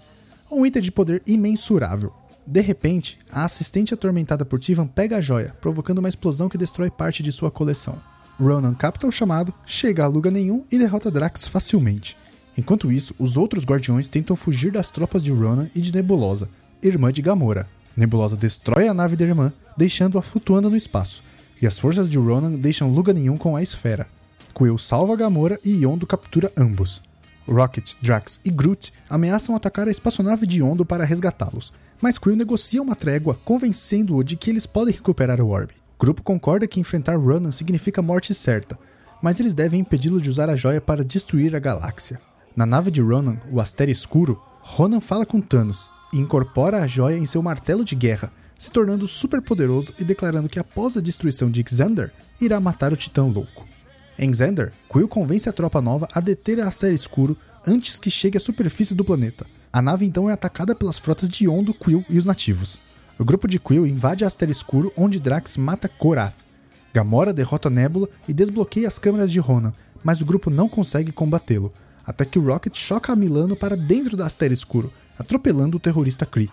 Um 0.51 0.65
item 0.65 0.81
de 0.81 0.93
poder 0.93 1.23
imensurável. 1.27 2.13
De 2.47 2.61
repente, 2.61 3.19
a 3.31 3.45
assistente 3.45 3.95
atormentada 3.95 4.45
por 4.45 4.59
Tivan 4.59 4.87
pega 4.87 5.19
a 5.19 5.21
joia, 5.21 5.55
provocando 5.61 5.99
uma 5.99 6.09
explosão 6.09 6.49
que 6.49 6.59
destrói 6.59 6.91
parte 6.91 7.23
de 7.23 7.31
sua 7.31 7.51
coleção. 7.51 8.01
Ronan 8.39 8.75
capta 8.75 9.07
o 9.07 9.13
chamado, 9.13 9.55
chega 9.65 10.05
a 10.05 10.09
lugar 10.09 10.33
nenhum 10.33 10.65
e 10.71 10.79
derrota 10.79 11.11
Drax 11.11 11.47
facilmente. 11.47 12.17
Enquanto 12.59 12.91
isso, 12.91 13.15
os 13.19 13.37
outros 13.37 13.65
guardiões 13.65 14.09
tentam 14.09 14.35
fugir 14.35 14.73
das 14.73 14.91
tropas 14.91 15.23
de 15.23 15.31
Ronan 15.31 15.71
e 15.75 15.81
de 15.81 15.93
Nebulosa, 15.93 16.49
irmã 16.83 17.13
de 17.13 17.23
Gamora. 17.23 17.69
Nebulosa 17.97 18.37
destrói 18.37 18.89
a 18.89 18.95
nave 18.95 19.17
da 19.17 19.25
irmã, 19.25 19.53
deixando-a 19.77 20.23
flutuando 20.23 20.69
no 20.69 20.77
espaço, 20.77 21.23
e 21.61 21.67
as 21.67 21.79
forças 21.79 22.11
de 22.11 22.19
Ronan 22.19 22.53
deixam 22.53 22.93
lugar 22.93 23.15
nenhum 23.15 23.37
com 23.37 23.55
a 23.55 23.63
esfera. 23.63 24.09
Quill 24.53 24.77
salva 24.77 25.17
Gamora 25.17 25.59
e 25.65 25.85
Yondo 25.85 26.07
captura 26.07 26.53
ambos. 26.57 27.01
Rocket, 27.49 27.95
Drax 28.01 28.41
e 28.45 28.51
Groot 28.51 28.93
ameaçam 29.09 29.55
atacar 29.55 29.89
a 29.89 29.91
espaçonave 29.91 30.47
de 30.47 30.63
Yondo 30.63 30.85
para 30.85 31.05
resgatá-los, 31.05 31.73
mas 32.01 32.19
Quill 32.19 32.37
negocia 32.37 32.83
uma 32.83 32.97
trégua, 32.97 33.39
convencendo-o 33.45 34.23
de 34.23 34.37
que 34.37 34.51
eles 34.51 34.67
podem 34.67 34.95
recuperar 34.95 35.41
o 35.41 35.49
Orb. 35.49 35.71
O 35.71 36.01
grupo 36.01 36.23
concorda 36.23 36.67
que 36.67 36.81
enfrentar 36.81 37.17
Ronan 37.17 37.53
significa 37.53 38.03
morte 38.03 38.35
certa, 38.35 38.79
mas 39.23 39.39
eles 39.39 39.55
devem 39.55 39.81
impedi-lo 39.81 40.21
de 40.21 40.29
usar 40.29 40.51
a 40.51 40.57
joia 40.57 40.81
para 40.81 41.05
destruir 41.05 41.55
a 41.55 41.61
galáxia. 41.61 42.21
Na 42.57 42.67
nave 42.67 42.91
de 42.91 43.01
Ronan, 43.01 43.39
o 43.51 43.61
Astério 43.61 43.93
Escuro, 43.93 44.41
Ronan 44.61 45.01
fala 45.01 45.25
com 45.25 45.41
Thanos 45.41 45.89
e 46.13 46.19
incorpora 46.19 46.83
a 46.83 46.87
joia 46.87 47.17
em 47.17 47.25
seu 47.25 47.43
martelo 47.43 47.85
de 47.85 47.95
guerra, 47.95 48.33
se 48.59 48.71
tornando 48.71 49.07
super 49.07 49.41
poderoso 49.41 49.95
e 49.99 50.05
declarando 50.05 50.49
que 50.49 50.59
após 50.59 50.97
a 50.97 51.01
destruição 51.01 51.51
de 51.51 51.65
Xander, 51.67 52.13
irá 52.41 52.61
matar 52.61 52.93
o 52.93 52.97
Titã 52.97 53.25
Louco. 53.25 53.72
Em 54.19 54.33
Xander, 54.33 54.73
Quill 54.89 55.09
convence 55.09 55.49
a 55.49 55.53
tropa 55.53 55.81
nova 55.81 56.07
a 56.13 56.21
deter 56.21 56.61
a 56.61 56.69
Aster 56.69 56.93
Escuro 56.93 57.37
antes 57.67 57.99
que 57.99 58.11
chegue 58.11 58.37
à 58.37 58.41
superfície 58.41 58.95
do 58.95 59.05
planeta. 59.05 59.47
A 59.73 59.81
nave 59.81 60.05
então 60.05 60.29
é 60.29 60.33
atacada 60.33 60.75
pelas 60.75 60.99
frotas 60.99 61.29
de 61.29 61.45
Yondo, 61.45 61.73
Quill 61.73 62.05
e 62.11 62.19
os 62.19 62.27
nativos. 62.27 62.79
O 63.19 63.25
grupo 63.25 63.49
de 63.49 63.59
Quill 63.59 63.87
invade 63.87 64.25
a 64.25 64.27
Aster 64.27 64.51
Escuro, 64.51 64.93
onde 64.97 65.19
Drax 65.19 65.57
mata 65.57 65.89
Korath. 65.89 66.47
Gamora 66.93 67.33
derrota 67.33 67.71
Nebula 67.71 68.09
e 68.29 68.35
desbloqueia 68.35 68.87
as 68.87 68.99
câmeras 68.99 69.33
de 69.33 69.41
Ronan, 69.41 69.73
mas 70.05 70.21
o 70.21 70.27
grupo 70.27 70.51
não 70.51 70.69
consegue 70.69 71.11
combatê-lo, 71.11 71.73
até 72.05 72.25
que 72.25 72.39
o 72.39 72.45
Rocket 72.45 72.77
choca 72.77 73.13
a 73.13 73.17
Milano 73.17 73.57
para 73.57 73.77
dentro 73.77 74.17
da 74.17 74.27
Aster 74.27 74.53
Escuro, 74.53 74.93
atropelando 75.19 75.79
o 75.79 75.81
terrorista 75.81 76.27
Kree. 76.27 76.51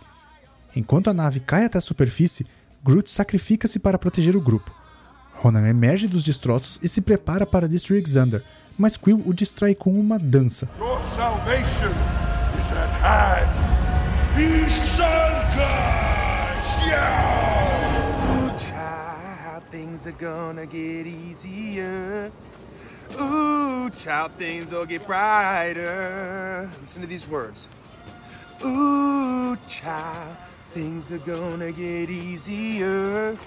Enquanto 0.76 1.10
a 1.10 1.14
nave 1.14 1.40
cai 1.42 1.66
até 1.66 1.78
a 1.78 1.82
superfície, 1.82 2.46
Groot 2.84 3.12
sacrifica-se 3.12 3.80
para 3.80 4.00
proteger 4.00 4.38
o 4.38 4.42
grupo. 4.42 4.79
Ronan 5.40 5.66
emerge 5.70 6.06
dos 6.06 6.22
destroços 6.22 6.80
e 6.84 6.90
se 6.90 7.00
prepara 7.00 7.46
para 7.46 7.68
destruir 7.68 8.06
Xander, 8.06 8.44
mas 8.78 8.98
Quill 8.98 9.24
o 9.26 9.34
distrai 9.34 9.74
com 9.74 9.98
uma 9.98 10.20
dança. 10.20 10.70
Your 10.78 11.00
salvation 11.00 11.92
is 12.60 12.72
at 12.74 12.94
hand. 12.96 13.58
Isanka! 14.36 15.70
Yeah! 16.86 18.58
Child, 18.58 19.64
things 19.72 20.06
are 20.08 20.16
gonna 20.20 20.66
get 20.66 21.08
easier. 21.08 22.32
Ooh, 23.18 23.90
child, 23.92 24.32
things 24.38 24.72
will 24.74 24.86
get 24.86 25.08
brighter. 25.08 26.70
Listen 26.82 27.02
to 27.02 27.08
these 27.08 27.28
words. 27.30 27.70
Ooh, 28.66 29.58
child, 29.68 30.36
things 30.74 31.14
are 31.14 31.20
gonna 31.20 31.72
get 31.72 32.10
easier. 32.10 33.38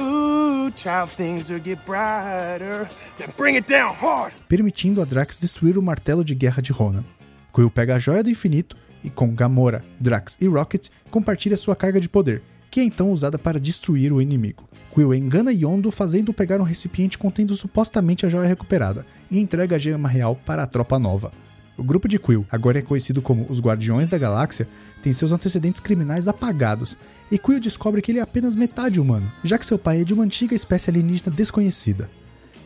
Ooh, 0.00 0.70
child, 0.76 1.10
things 1.16 1.50
will 1.50 1.60
get 1.62 1.84
brighter. 1.84 2.88
Now 3.18 3.32
bring 3.36 3.56
it 3.56 3.68
down 3.68 3.94
hard. 3.94 4.32
permitindo 4.48 5.02
a 5.02 5.04
Drax 5.04 5.38
destruir 5.38 5.76
o 5.76 5.82
martelo 5.82 6.24
de 6.24 6.34
guerra 6.34 6.62
de 6.62 6.72
Ronan. 6.72 7.04
Quill 7.52 7.70
pega 7.70 7.96
a 7.96 7.98
Joia 7.98 8.22
do 8.22 8.30
Infinito 8.30 8.76
e, 9.02 9.10
com 9.10 9.34
Gamora, 9.34 9.84
Drax 9.98 10.38
e 10.40 10.46
Rocket, 10.46 10.88
compartilha 11.10 11.56
sua 11.56 11.74
carga 11.74 12.00
de 12.00 12.08
poder, 12.08 12.42
que 12.70 12.80
é 12.80 12.84
então 12.84 13.10
usada 13.10 13.38
para 13.38 13.58
destruir 13.58 14.12
o 14.12 14.22
inimigo. 14.22 14.68
Quill 14.92 15.14
engana 15.14 15.52
Yondo 15.52 15.90
fazendo 15.90 16.32
pegar 16.32 16.60
um 16.60 16.64
recipiente 16.64 17.18
contendo 17.18 17.56
supostamente 17.56 18.26
a 18.26 18.28
joia 18.28 18.48
recuperada 18.48 19.04
e 19.30 19.38
entrega 19.38 19.76
a 19.76 19.78
gema 19.78 20.08
real 20.08 20.36
para 20.36 20.62
a 20.62 20.66
tropa 20.66 20.98
nova. 20.98 21.32
O 21.78 21.84
grupo 21.84 22.08
de 22.08 22.18
Quill, 22.18 22.44
agora 22.50 22.80
é 22.80 22.82
conhecido 22.82 23.22
como 23.22 23.46
os 23.48 23.60
Guardiões 23.60 24.08
da 24.08 24.18
Galáxia, 24.18 24.68
tem 25.00 25.12
seus 25.12 25.30
antecedentes 25.30 25.78
criminais 25.78 26.26
apagados, 26.26 26.98
e 27.30 27.38
Quill 27.38 27.60
descobre 27.60 28.02
que 28.02 28.10
ele 28.10 28.18
é 28.18 28.22
apenas 28.22 28.56
metade 28.56 29.00
humano, 29.00 29.30
já 29.44 29.56
que 29.56 29.64
seu 29.64 29.78
pai 29.78 30.00
é 30.00 30.04
de 30.04 30.12
uma 30.12 30.24
antiga 30.24 30.56
espécie 30.56 30.90
alienígena 30.90 31.30
desconhecida. 31.30 32.10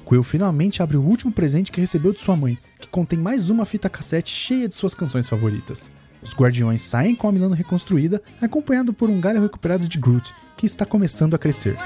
Quill 0.09 0.23
finalmente 0.23 0.83
abre 0.83 0.97
o 0.97 1.03
último 1.03 1.31
presente 1.31 1.71
que 1.71 1.81
recebeu 1.81 2.15
de 2.15 2.23
sua 2.23 2.35
mãe, 2.35 2.59
que 2.81 2.89
contém 2.89 3.19
mais 3.19 3.51
uma 3.51 3.67
fita 3.67 3.91
cassete 3.91 4.35
cheia 4.35 4.67
de 4.67 4.75
suas 4.75 4.95
canções 4.95 5.29
favoritas. 5.29 5.91
Os 6.23 6.35
Guardiões 6.35 6.81
saem 6.81 7.15
com 7.15 7.29
a 7.29 7.33
Milano 7.33 7.55
reconstruída, 7.55 8.23
acompanhado 8.41 8.95
por 8.95 9.11
um 9.11 9.21
galho 9.21 9.43
recuperado 9.43 9.87
de 9.87 9.99
Groot, 9.99 10.33
que 10.57 10.65
está 10.65 10.87
começando 10.87 11.35
a 11.35 11.39
crescer. 11.39 11.77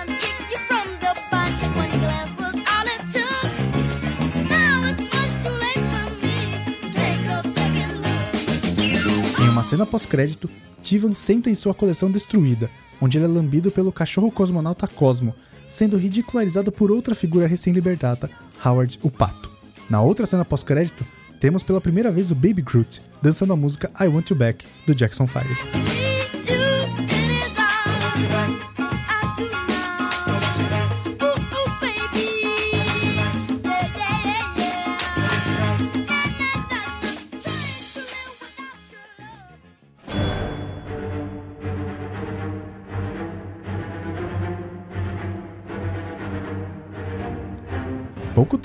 Cena 9.66 9.84
pós-crédito, 9.84 10.48
Tivan 10.80 11.12
senta 11.12 11.50
em 11.50 11.54
sua 11.54 11.74
coleção 11.74 12.08
destruída, 12.08 12.70
onde 13.00 13.18
ele 13.18 13.24
é 13.24 13.28
lambido 13.28 13.68
pelo 13.68 13.90
cachorro 13.90 14.30
cosmonauta 14.30 14.86
Cosmo, 14.86 15.34
sendo 15.68 15.98
ridicularizado 15.98 16.70
por 16.70 16.92
outra 16.92 17.16
figura 17.16 17.48
recém-libertada, 17.48 18.30
Howard 18.64 18.96
o 19.02 19.10
Pato. 19.10 19.50
Na 19.90 20.00
outra 20.00 20.24
cena 20.24 20.44
pós-crédito, 20.44 21.04
temos 21.40 21.64
pela 21.64 21.80
primeira 21.80 22.12
vez 22.12 22.30
o 22.30 22.34
Baby 22.36 22.62
Groot, 22.62 23.02
dançando 23.20 23.52
a 23.52 23.56
música 23.56 23.90
I 24.00 24.06
Want 24.06 24.30
You 24.30 24.36
Back, 24.36 24.64
do 24.86 24.94
Jackson 24.94 25.26
5. 25.26 26.05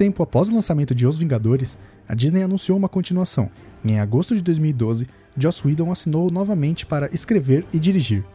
Tempo 0.02 0.24
após 0.24 0.50
o 0.50 0.56
lançamento 0.56 0.96
de 0.96 1.06
Os 1.06 1.16
Vingadores, 1.16 1.78
a 2.08 2.16
Disney 2.16 2.42
anunciou 2.42 2.76
uma 2.76 2.90
continuação. 2.90 3.52
Em 3.86 4.00
agosto 4.00 4.36
de 4.36 4.42
2012, 4.42 5.08
Joss 5.38 5.62
Whedon 5.64 5.92
assinou 5.92 6.32
novamente 6.32 6.88
para 6.88 7.08
escrever 7.14 7.68
e 7.72 7.80
dirigir. 7.80 8.26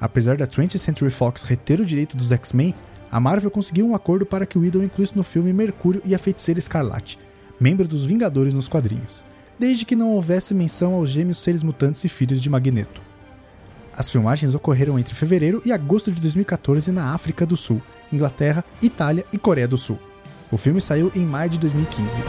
Apesar 0.00 0.38
da 0.38 0.46
20th 0.46 0.78
Century 0.78 1.10
Fox 1.10 1.42
reter 1.42 1.78
o 1.78 1.84
direito 1.84 2.16
dos 2.16 2.32
X-Men, 2.32 2.74
a 3.10 3.20
Marvel 3.20 3.50
conseguiu 3.50 3.86
um 3.86 3.94
acordo 3.94 4.24
para 4.24 4.46
que 4.46 4.56
Whedon 4.58 4.82
incluísse 4.82 5.14
no 5.14 5.22
filme 5.22 5.52
Mercúrio 5.52 6.00
e 6.06 6.14
a 6.14 6.18
Feiticeira 6.18 6.58
Escarlate, 6.58 7.18
membro 7.60 7.86
dos 7.86 8.06
Vingadores 8.06 8.54
nos 8.54 8.66
quadrinhos, 8.66 9.22
desde 9.58 9.84
que 9.84 9.94
não 9.94 10.12
houvesse 10.12 10.54
menção 10.54 10.94
aos 10.94 11.10
gêmeos 11.10 11.36
seres 11.36 11.62
mutantes 11.62 12.02
e 12.06 12.08
filhos 12.08 12.40
de 12.40 12.48
Magneto. 12.48 13.02
As 13.92 14.08
filmagens 14.08 14.54
ocorreram 14.54 14.98
entre 14.98 15.14
fevereiro 15.14 15.60
e 15.66 15.70
agosto 15.70 16.10
de 16.10 16.18
2014 16.18 16.90
na 16.90 17.12
África 17.12 17.44
do 17.44 17.58
Sul, 17.58 17.82
Inglaterra, 18.10 18.64
Itália 18.80 19.26
e 19.30 19.36
Coreia 19.36 19.68
do 19.68 19.76
Sul. 19.76 19.98
O 20.54 20.56
filme 20.56 20.80
saiu 20.80 21.10
em 21.16 21.26
maio 21.26 21.50
de 21.50 21.58
2015. 21.58 22.22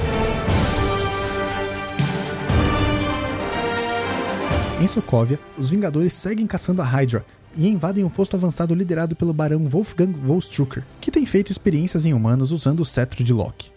Em 4.82 4.88
Sokovia, 4.88 5.40
os 5.56 5.70
Vingadores 5.70 6.12
seguem 6.12 6.48
caçando 6.48 6.82
a 6.82 6.86
Hydra 6.86 7.24
e 7.56 7.68
invadem 7.68 8.04
um 8.04 8.10
posto 8.10 8.36
avançado 8.36 8.74
liderado 8.74 9.16
pelo 9.16 9.32
barão 9.32 9.68
Wolfgang 9.68 10.12
Volstrucker, 10.12 10.84
que 11.00 11.12
tem 11.12 11.24
feito 11.24 11.52
experiências 11.52 12.08
em 12.08 12.16
humanos 12.16 12.52
usando 12.52 12.80
o 12.80 12.86
cetro 12.86 13.24
de 13.24 13.32
Loki. 13.32 13.72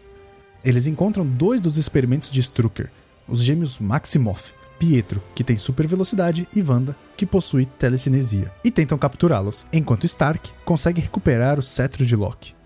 Eles 0.65 0.87
encontram 0.87 1.27
dois 1.27 1.61
dos 1.61 1.77
experimentos 1.77 2.31
de 2.31 2.41
Strucker, 2.41 2.91
os 3.29 3.43
gêmeos 3.43 3.79
Maximoff, 3.79 4.55
Pietro, 4.79 5.23
que 5.35 5.45
tem 5.45 5.59
super 5.59 5.87
velocidade, 5.87 6.49
e 6.57 6.63
Wanda, 6.63 6.97
que 7.19 7.27
possui 7.27 7.67
telecinesia, 7.67 8.51
e 8.65 8.71
tentam 8.71 8.97
capturá-los, 8.97 9.67
enquanto 9.71 10.07
Stark 10.07 10.53
consegue 10.65 11.03
recuperar 11.03 11.59
o 11.59 11.63
cetro 11.63 12.07
de 12.07 12.17
Loki. 12.17 12.57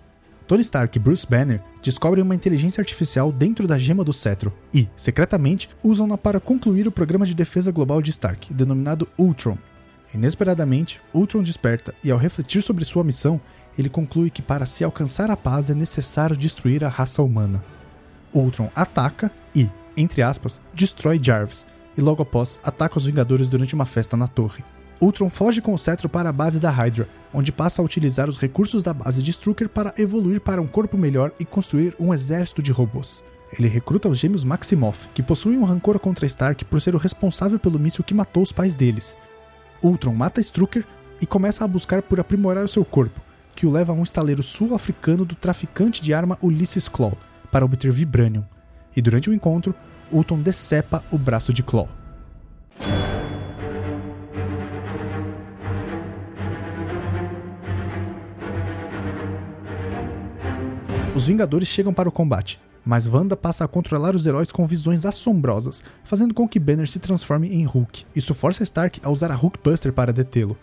Tony 0.47 0.63
Stark 0.63 0.97
e 0.97 1.01
Bruce 1.01 1.27
Banner 1.27 1.61
descobrem 1.83 2.23
uma 2.23 2.35
inteligência 2.35 2.81
artificial 2.81 3.33
dentro 3.33 3.67
da 3.67 3.79
gema 3.79 4.05
do 4.05 4.13
cetro 4.13 4.53
e, 4.73 4.89
secretamente, 4.97 5.69
usam-na 5.83 6.19
para 6.19 6.41
concluir 6.41 6.87
o 6.87 6.93
programa 6.93 7.27
de 7.27 7.35
defesa 7.35 7.73
global 7.73 8.03
de 8.03 8.11
Stark, 8.11 8.53
denominado 8.53 9.09
Ultron. 9.19 9.57
Inesperadamente, 10.15 11.01
Ultron 11.15 11.43
desperta 11.43 11.95
e, 12.05 12.11
ao 12.11 12.19
refletir 12.19 12.63
sobre 12.63 12.85
sua 12.85 13.03
missão, 13.03 13.41
ele 13.79 13.89
conclui 13.89 14.29
que 14.29 14.43
para 14.43 14.67
se 14.67 14.85
alcançar 14.85 15.31
a 15.31 15.37
paz 15.37 15.71
é 15.71 15.75
necessário 15.75 16.37
destruir 16.37 16.85
a 16.85 16.89
raça 16.89 17.23
humana. 17.23 17.63
Ultron 18.35 18.71
ataca 18.75 19.31
e, 19.55 19.71
entre 19.97 20.23
aspas, 20.23 20.61
destrói 20.75 21.19
Jarvis, 21.23 21.67
e 21.97 22.01
logo 22.01 22.23
após 22.23 22.61
ataca 22.63 22.99
os 22.99 23.07
Vingadores 23.07 23.49
durante 23.49 23.75
uma 23.75 23.87
festa 23.87 24.17
na 24.17 24.27
torre. 24.27 24.65
Ultron 25.03 25.29
foge 25.29 25.61
com 25.61 25.75
o 25.75 25.79
cetro 25.79 26.09
para 26.09 26.29
a 26.29 26.33
base 26.33 26.61
da 26.61 26.71
Hydra, 26.71 27.09
onde 27.35 27.51
passa 27.51 27.83
a 27.83 27.85
utilizar 27.85 28.29
os 28.29 28.39
recursos 28.39 28.85
da 28.85 28.95
base 28.95 29.21
de 29.21 29.33
Strucker 29.33 29.69
para 29.69 29.93
evoluir 29.99 30.41
para 30.41 30.63
um 30.63 30.67
corpo 30.69 30.97
melhor 30.97 31.33
e 31.41 31.45
construir 31.45 31.93
um 31.99 32.15
exército 32.15 32.63
de 32.63 32.71
robôs. 32.71 33.21
Ele 33.59 33.67
recruta 33.67 34.09
os 34.09 34.17
gêmeos 34.17 34.45
Maximoff, 34.45 35.09
que 35.13 35.21
possuem 35.21 35.59
um 35.59 35.65
rancor 35.65 35.99
contra 35.99 36.25
Stark 36.25 36.65
por 36.67 36.81
ser 36.81 36.95
o 36.95 36.99
responsável 36.99 37.59
pelo 37.59 37.81
míssil 37.81 38.05
que 38.05 38.15
matou 38.15 38.45
os 38.45 38.53
pais 38.53 38.77
deles. 38.77 39.19
Ultron 39.83 40.15
mata 40.15 40.41
Strucker 40.41 40.87
e 41.21 41.27
começa 41.27 41.65
a 41.65 41.69
buscar 41.69 42.01
por 42.01 42.21
aprimorar 42.21 42.65
o 42.65 42.69
seu 42.69 42.85
corpo, 42.85 43.21
que 43.57 43.67
o 43.67 43.73
leva 43.73 43.93
a 43.93 43.97
um 43.97 44.05
estaleiro 44.05 44.43
sul-africano 44.43 45.25
do 45.25 45.35
traficante 45.35 46.01
de 46.01 46.15
arma 46.15 46.39
Ulysses 46.41 46.89
Claw, 46.89 47.19
para 47.51 47.65
obter 47.65 47.91
Vibranium. 47.91 48.45
E 48.95 49.03
durante 49.03 49.29
o 49.29 49.35
encontro, 49.35 49.75
Ultron 50.13 50.39
decepa 50.39 51.03
o 51.11 51.19
braço 51.19 51.53
de 51.53 51.65
Claw. 51.65 51.89
Os 61.15 61.27
Vingadores 61.27 61.69
chegam 61.69 61.93
para 61.93 62.09
o 62.09 62.13
combate, 62.13 62.59
mas 62.83 63.07
Wanda 63.07 63.37
passa 63.37 63.67
a 63.67 63.69
controlar 63.69 64.17
os 64.17 64.27
heróis 64.27 64.51
com 64.51 64.67
visões 64.67 65.05
assombrosas, 65.05 65.85
fazendo 66.03 66.33
com 66.33 66.49
que 66.49 66.59
Banner 66.59 66.89
se 66.89 66.99
transforme 66.99 67.55
em 67.55 67.65
Hulk. 67.65 68.07
Isso 68.17 68.33
força 68.33 68.63
Stark 68.63 68.99
a 69.03 69.11
usar 69.11 69.31
a 69.31 69.37
Hulkbuster 69.37 69.93
para 69.93 70.11
detê-lo. 70.11 70.57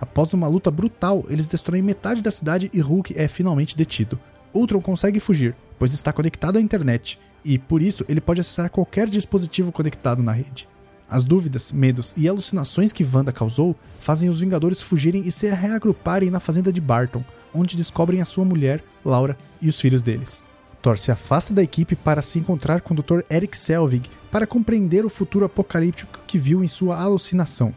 Após 0.00 0.32
uma 0.32 0.48
luta 0.48 0.70
brutal, 0.70 1.26
eles 1.28 1.46
destroem 1.46 1.82
metade 1.82 2.22
da 2.22 2.30
cidade 2.30 2.70
e 2.72 2.80
Hulk 2.80 3.14
é 3.18 3.28
finalmente 3.28 3.76
detido. 3.76 4.18
Ultron 4.54 4.80
consegue 4.80 5.20
fugir, 5.20 5.54
pois 5.78 5.92
está 5.92 6.10
conectado 6.10 6.56
à 6.56 6.60
internet, 6.60 7.20
e 7.44 7.58
por 7.58 7.82
isso 7.82 8.02
ele 8.08 8.20
pode 8.20 8.40
acessar 8.40 8.70
qualquer 8.70 9.10
dispositivo 9.10 9.70
conectado 9.70 10.22
na 10.22 10.32
rede. 10.32 10.66
As 11.06 11.22
dúvidas, 11.22 11.70
medos 11.70 12.14
e 12.16 12.26
alucinações 12.26 12.92
que 12.92 13.04
Wanda 13.04 13.30
causou 13.30 13.76
fazem 14.00 14.30
os 14.30 14.40
Vingadores 14.40 14.80
fugirem 14.80 15.22
e 15.26 15.30
se 15.30 15.46
reagruparem 15.50 16.30
na 16.30 16.40
fazenda 16.40 16.72
de 16.72 16.80
Barton, 16.80 17.22
onde 17.54 17.76
descobrem 17.76 18.20
a 18.20 18.24
sua 18.24 18.44
mulher, 18.44 18.82
Laura, 19.04 19.36
e 19.60 19.68
os 19.68 19.80
filhos 19.80 20.02
deles. 20.02 20.42
Thor 20.82 20.98
se 20.98 21.12
afasta 21.12 21.54
da 21.54 21.62
equipe 21.62 21.94
para 21.94 22.20
se 22.20 22.38
encontrar 22.38 22.80
com 22.80 22.92
o 22.92 22.96
Dr. 22.96 23.20
Eric 23.30 23.56
Selvig 23.56 24.10
para 24.30 24.46
compreender 24.46 25.04
o 25.04 25.10
futuro 25.10 25.44
apocalíptico 25.44 26.18
que 26.26 26.38
viu 26.38 26.64
em 26.64 26.68
sua 26.68 27.00
alucinação. 27.00 27.72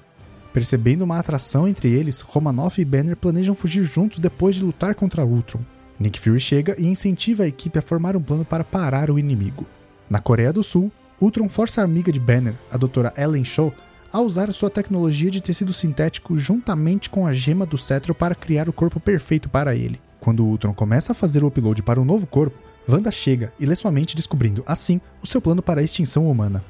Percebendo 0.51 1.03
uma 1.03 1.19
atração 1.19 1.67
entre 1.67 1.91
eles, 1.91 2.21
Romanoff 2.21 2.81
e 2.81 2.85
Banner 2.85 3.15
planejam 3.15 3.53
fugir 3.53 3.83
juntos 3.83 4.19
depois 4.19 4.55
de 4.55 4.63
lutar 4.63 4.95
contra 4.95 5.25
Ultron. 5.25 5.59
Nick 5.99 6.19
Fury 6.19 6.39
chega 6.39 6.75
e 6.79 6.87
incentiva 6.87 7.43
a 7.43 7.47
equipe 7.47 7.77
a 7.77 7.81
formar 7.81 8.15
um 8.15 8.21
plano 8.21 8.43
para 8.43 8.63
parar 8.63 9.11
o 9.11 9.19
inimigo. 9.19 9.65
Na 10.09 10.19
Coreia 10.19 10.51
do 10.51 10.63
Sul, 10.63 10.91
Ultron 11.21 11.47
força 11.47 11.81
a 11.81 11.83
amiga 11.83 12.11
de 12.11 12.19
Banner, 12.19 12.55
a 12.71 12.77
Dra. 12.77 13.13
Ellen 13.17 13.43
Shaw, 13.43 13.73
a 14.11 14.21
usar 14.21 14.51
sua 14.53 14.69
tecnologia 14.69 15.31
de 15.31 15.41
tecido 15.41 15.73
sintético 15.73 16.37
juntamente 16.37 17.09
com 17.09 17.25
a 17.27 17.33
gema 17.33 17.65
do 17.65 17.77
cetro 17.77 18.13
para 18.13 18.35
criar 18.35 18.69
o 18.69 18.73
corpo 18.73 18.99
perfeito 18.99 19.49
para 19.49 19.75
ele. 19.75 19.99
Quando 20.19 20.45
Ultron 20.45 20.73
começa 20.73 21.11
a 21.11 21.15
fazer 21.15 21.43
o 21.43 21.47
upload 21.47 21.83
para 21.83 22.01
um 22.01 22.05
novo 22.05 22.25
corpo, 22.25 22.57
Wanda 22.87 23.11
chega 23.11 23.51
e 23.59 23.65
lê 23.65 23.75
sua 23.75 23.91
mente 23.91 24.15
descobrindo, 24.15 24.63
assim, 24.65 25.01
o 25.21 25.27
seu 25.27 25.41
plano 25.41 25.61
para 25.61 25.81
a 25.81 25.83
extinção 25.83 26.29
humana. 26.29 26.63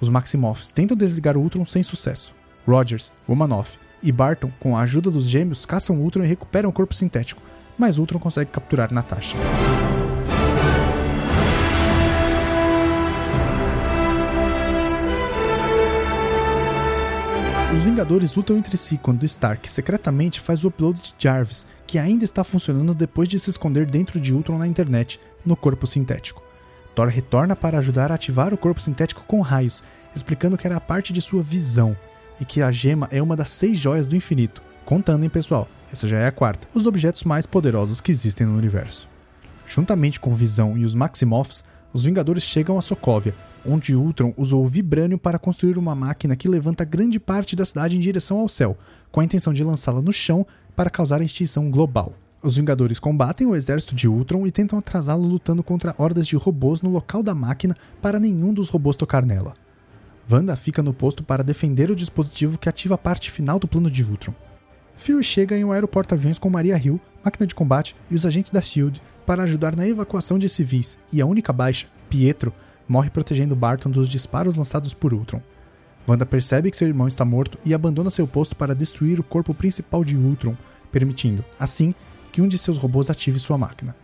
Os 0.00 0.08
Maximoffs 0.08 0.70
tentam 0.70 0.96
desligar 0.96 1.36
o 1.36 1.40
Ultron 1.40 1.64
sem 1.64 1.82
sucesso. 1.82 2.34
Rogers, 2.66 3.12
Romanoff 3.26 3.78
e 4.02 4.10
Barton, 4.10 4.50
com 4.58 4.76
a 4.76 4.80
ajuda 4.80 5.10
dos 5.10 5.28
gêmeos, 5.28 5.64
caçam 5.66 6.00
Ultron 6.00 6.24
e 6.24 6.28
recuperam 6.28 6.70
o 6.70 6.72
corpo 6.72 6.94
sintético, 6.94 7.42
mas 7.78 7.98
Ultron 7.98 8.18
consegue 8.18 8.50
capturar 8.50 8.92
Natasha. 8.92 9.36
Os 17.80 17.86
Vingadores 17.86 18.34
lutam 18.34 18.58
entre 18.58 18.76
si 18.76 18.98
quando 18.98 19.24
Stark 19.24 19.66
secretamente 19.66 20.38
faz 20.38 20.64
o 20.64 20.68
upload 20.68 21.00
de 21.00 21.14
Jarvis, 21.18 21.66
que 21.86 21.98
ainda 21.98 22.26
está 22.26 22.44
funcionando 22.44 22.94
depois 22.94 23.26
de 23.26 23.38
se 23.38 23.48
esconder 23.48 23.86
dentro 23.86 24.20
de 24.20 24.34
Ultron 24.34 24.58
na 24.58 24.66
internet, 24.66 25.18
no 25.46 25.56
corpo 25.56 25.86
sintético. 25.86 26.42
Thor 26.94 27.08
retorna 27.08 27.56
para 27.56 27.78
ajudar 27.78 28.12
a 28.12 28.16
ativar 28.16 28.52
o 28.52 28.58
corpo 28.58 28.82
sintético 28.82 29.24
com 29.26 29.40
raios, 29.40 29.82
explicando 30.14 30.58
que 30.58 30.66
era 30.66 30.78
parte 30.78 31.10
de 31.10 31.22
sua 31.22 31.42
visão, 31.42 31.96
e 32.38 32.44
que 32.44 32.60
a 32.60 32.70
gema 32.70 33.08
é 33.10 33.22
uma 33.22 33.34
das 33.34 33.48
seis 33.48 33.78
joias 33.78 34.06
do 34.06 34.14
infinito, 34.14 34.62
contando, 34.84 35.24
hein, 35.24 35.30
pessoal, 35.30 35.66
essa 35.90 36.06
já 36.06 36.18
é 36.18 36.26
a 36.26 36.32
quarta, 36.32 36.68
os 36.74 36.84
objetos 36.84 37.24
mais 37.24 37.46
poderosos 37.46 37.98
que 37.98 38.12
existem 38.12 38.46
no 38.46 38.58
universo. 38.58 39.08
Juntamente 39.66 40.20
com 40.20 40.34
Visão 40.34 40.76
e 40.76 40.84
os 40.84 40.94
Maximoffs, 40.94 41.64
os 41.92 42.04
Vingadores 42.04 42.42
chegam 42.42 42.78
a 42.78 42.82
Sokovia, 42.82 43.34
onde 43.66 43.94
Ultron 43.94 44.32
usou 44.36 44.64
o 44.64 44.68
Vibranium 44.68 45.18
para 45.18 45.38
construir 45.38 45.76
uma 45.76 45.94
máquina 45.94 46.36
que 46.36 46.48
levanta 46.48 46.84
grande 46.84 47.18
parte 47.18 47.56
da 47.56 47.64
cidade 47.64 47.96
em 47.96 48.00
direção 48.00 48.38
ao 48.38 48.48
céu, 48.48 48.76
com 49.10 49.20
a 49.20 49.24
intenção 49.24 49.52
de 49.52 49.64
lançá-la 49.64 50.00
no 50.00 50.12
chão 50.12 50.46
para 50.76 50.90
causar 50.90 51.20
a 51.20 51.24
extinção 51.24 51.70
global. 51.70 52.14
Os 52.42 52.56
Vingadores 52.56 52.98
combatem 52.98 53.46
o 53.46 53.54
exército 53.54 53.94
de 53.94 54.08
Ultron 54.08 54.46
e 54.46 54.50
tentam 54.50 54.78
atrasá-lo 54.78 55.26
lutando 55.26 55.62
contra 55.62 55.94
hordas 55.98 56.26
de 56.26 56.36
robôs 56.36 56.80
no 56.80 56.88
local 56.88 57.22
da 57.22 57.34
máquina 57.34 57.76
para 58.00 58.18
nenhum 58.18 58.54
dos 58.54 58.70
robôs 58.70 58.96
tocar 58.96 59.26
nela. 59.26 59.52
Wanda 60.30 60.56
fica 60.56 60.82
no 60.82 60.94
posto 60.94 61.22
para 61.22 61.44
defender 61.44 61.90
o 61.90 61.96
dispositivo 61.96 62.56
que 62.56 62.68
ativa 62.68 62.94
a 62.94 62.98
parte 62.98 63.30
final 63.30 63.58
do 63.58 63.68
plano 63.68 63.90
de 63.90 64.04
Ultron. 64.04 64.32
Fury 64.96 65.24
chega 65.24 65.56
em 65.56 65.64
um 65.64 65.72
aeroporto-aviões 65.72 66.38
com 66.38 66.48
Maria 66.48 66.78
Hill, 66.78 67.00
máquina 67.24 67.46
de 67.46 67.54
combate 67.54 67.96
e 68.10 68.14
os 68.14 68.26
agentes 68.26 68.50
da 68.50 68.60
SHIELD 68.60 69.00
para 69.26 69.42
ajudar 69.44 69.76
na 69.76 69.86
evacuação 69.86 70.38
de 70.38 70.48
civis, 70.48 70.98
e 71.12 71.20
a 71.20 71.26
única 71.26 71.52
baixa, 71.52 71.86
Pietro, 72.08 72.52
morre 72.88 73.10
protegendo 73.10 73.54
Barton 73.54 73.90
dos 73.90 74.08
disparos 74.08 74.56
lançados 74.56 74.92
por 74.92 75.14
Ultron. 75.14 75.40
Wanda 76.08 76.26
percebe 76.26 76.70
que 76.70 76.76
seu 76.76 76.88
irmão 76.88 77.06
está 77.06 77.24
morto 77.24 77.58
e 77.64 77.72
abandona 77.72 78.10
seu 78.10 78.26
posto 78.26 78.56
para 78.56 78.74
destruir 78.74 79.20
o 79.20 79.22
corpo 79.22 79.54
principal 79.54 80.04
de 80.04 80.16
Ultron, 80.16 80.56
permitindo, 80.90 81.44
assim, 81.58 81.94
que 82.32 82.42
um 82.42 82.48
de 82.48 82.58
seus 82.58 82.76
robôs 82.76 83.10
ative 83.10 83.38
sua 83.38 83.56
máquina. 83.56 83.94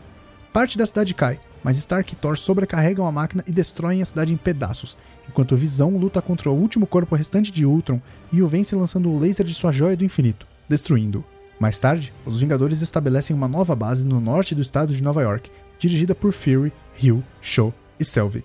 Parte 0.53 0.79
da 0.79 0.87
cidade 0.87 1.13
cai, 1.13 1.39
mas 1.63 1.77
Stark 1.77 2.13
e 2.13 2.17
Thor 2.17 2.39
sobrecarregam 2.39 3.07
a 3.07 3.13
máquina 3.13 3.45
e 3.47 3.53
destroem 3.53 4.01
a 4.01 4.07
cidade 4.07 4.33
em 4.33 4.37
pedaços, 4.37 4.97
enquanto 5.29 5.57
Visão 5.57 5.97
luta 5.99 6.23
contra 6.23 6.51
o 6.51 6.55
último 6.55 6.87
corpo 6.87 7.15
restante 7.15 7.51
de 7.51 7.67
Ultron 7.67 8.01
e 8.33 8.41
o 8.41 8.49
vence 8.49 8.75
lançando 8.75 9.11
o 9.11 9.19
laser 9.19 9.45
de 9.45 9.53
sua 9.53 9.73
joia 9.73 9.97
do 9.97 10.05
infinito, 10.05 10.47
destruindo-o. 10.69 11.36
Mais 11.59 11.81
tarde, 11.81 12.13
os 12.25 12.41
Vingadores 12.41 12.83
estabelecem 12.83 13.35
uma 13.35 13.49
nova 13.49 13.75
base 13.75 14.07
no 14.07 14.21
norte 14.21 14.55
do 14.55 14.61
estado 14.61 14.93
de 14.93 15.03
Nova 15.03 15.23
York, 15.23 15.51
dirigida 15.79 16.15
por 16.15 16.33
Fury, 16.33 16.73
Hill, 17.01 17.23
Shaw 17.41 17.73
e 17.99 18.05
Selvig. 18.05 18.45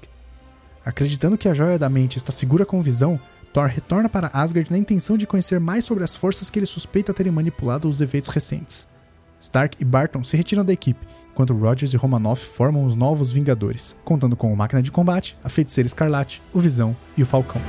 Acreditando 0.84 1.38
que 1.38 1.50
a 1.50 1.54
joia 1.54 1.78
da 1.78 1.90
mente 1.90 2.18
está 2.18 2.32
segura 2.32 2.66
com 2.66 2.82
visão, 2.82 3.20
Thor 3.54 3.68
retorna 3.68 4.08
para 4.08 4.32
Asgard 4.34 4.72
na 4.72 4.78
intenção 4.78 5.18
de 5.18 5.28
conhecer 5.28 5.60
mais 5.60 5.84
sobre 5.84 6.04
as 6.04 6.16
forças 6.16 6.50
que 6.50 6.58
ele 6.58 6.66
suspeita 6.66 7.14
terem 7.14 7.32
manipulado 7.32 7.88
os 7.88 8.00
eventos 8.00 8.30
recentes. 8.30 8.88
Stark 9.40 9.76
e 9.82 9.86
Barton 9.86 10.24
se 10.24 10.38
retiram 10.38 10.64
da 10.64 10.72
equipe, 10.72 11.06
enquanto 11.32 11.54
Rogers 11.54 11.94
e 11.94 11.98
Romanoff 11.98 12.46
formam 12.46 12.86
os 12.86 12.96
novos 12.96 13.32
Vingadores, 13.32 13.98
contando 14.06 14.36
com 14.36 14.54
o 14.54 14.56
Máquina 14.56 14.82
de 14.82 14.92
Combate, 14.92 15.38
a 15.44 15.50
Feiticeira 15.50 15.88
Escarlate, 15.88 16.42
o 16.54 16.60
Visão 16.60 16.96
e 17.18 17.24
o 17.24 17.26
Falcão. 17.26 17.62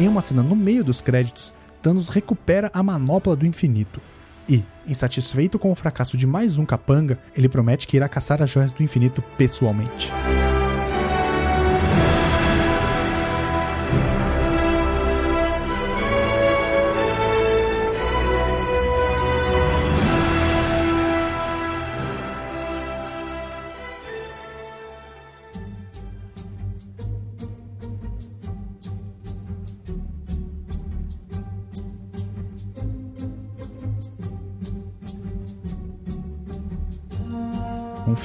Em 0.00 0.08
uma 0.08 0.22
cena 0.22 0.42
no 0.42 0.56
meio 0.56 0.82
dos 0.82 1.02
créditos, 1.02 1.52
Thanos 1.82 2.08
recupera 2.08 2.70
a 2.72 2.82
manopla 2.82 3.36
do 3.36 3.44
infinito. 3.44 4.00
E, 4.48 4.64
insatisfeito 4.86 5.58
com 5.58 5.70
o 5.70 5.74
fracasso 5.74 6.16
de 6.16 6.26
mais 6.26 6.56
um 6.56 6.64
capanga, 6.64 7.18
ele 7.36 7.50
promete 7.50 7.86
que 7.86 7.98
irá 7.98 8.08
caçar 8.08 8.42
as 8.42 8.48
joias 8.48 8.72
do 8.72 8.82
infinito 8.82 9.22
pessoalmente. 9.36 10.10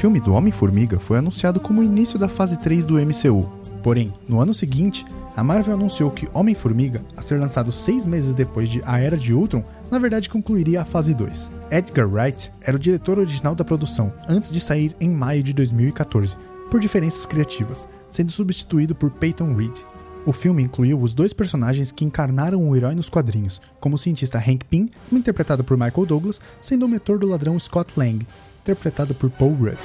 Filme 0.05 0.19
do 0.19 0.33
Homem-Formiga 0.33 0.99
foi 0.99 1.17
anunciado 1.17 1.59
como 1.59 1.81
o 1.81 1.83
início 1.83 2.19
da 2.19 2.29
fase 2.29 2.59
3 2.59 2.85
do 2.85 2.93
MCU. 2.93 3.51
Porém, 3.81 4.13
no 4.29 4.39
ano 4.39 4.53
seguinte, 4.53 5.03
a 5.35 5.43
Marvel 5.43 5.73
anunciou 5.73 6.11
que 6.11 6.29
Homem-Formiga, 6.31 7.01
a 7.17 7.23
ser 7.23 7.39
lançado 7.39 7.71
seis 7.71 8.05
meses 8.05 8.35
depois 8.35 8.69
de 8.69 8.83
A 8.85 8.99
Era 8.99 9.17
de 9.17 9.33
Ultron, 9.33 9.63
na 9.89 9.97
verdade 9.97 10.29
concluiria 10.29 10.83
a 10.83 10.85
fase 10.85 11.15
2. 11.15 11.51
Edgar 11.71 12.07
Wright 12.07 12.51
era 12.61 12.77
o 12.77 12.79
diretor 12.79 13.17
original 13.17 13.55
da 13.55 13.63
produção 13.63 14.13
antes 14.29 14.51
de 14.51 14.59
sair 14.59 14.95
em 15.01 15.09
maio 15.09 15.41
de 15.41 15.53
2014, 15.53 16.37
por 16.69 16.79
diferenças 16.79 17.25
criativas, 17.25 17.89
sendo 18.07 18.31
substituído 18.31 18.93
por 18.93 19.09
Peyton 19.09 19.55
Reed. 19.55 19.75
O 20.23 20.31
filme 20.31 20.61
incluiu 20.61 21.01
os 21.01 21.15
dois 21.15 21.33
personagens 21.33 21.91
que 21.91 22.05
encarnaram 22.05 22.69
o 22.69 22.75
herói 22.75 22.93
nos 22.93 23.09
quadrinhos, 23.09 23.59
como 23.79 23.95
o 23.95 23.97
cientista 23.97 24.37
Hank 24.37 24.65
Pym, 24.65 24.87
interpretado 25.11 25.63
por 25.63 25.75
Michael 25.75 26.05
Douglas, 26.05 26.39
sendo 26.61 26.85
o 26.85 26.89
mentor 26.89 27.17
do 27.17 27.25
ladrão 27.27 27.57
Scott 27.57 27.93
Lang, 27.97 28.23
interpretado 28.65 29.13
por 29.13 29.29
Paul 29.29 29.53
Rudd. 29.53 29.77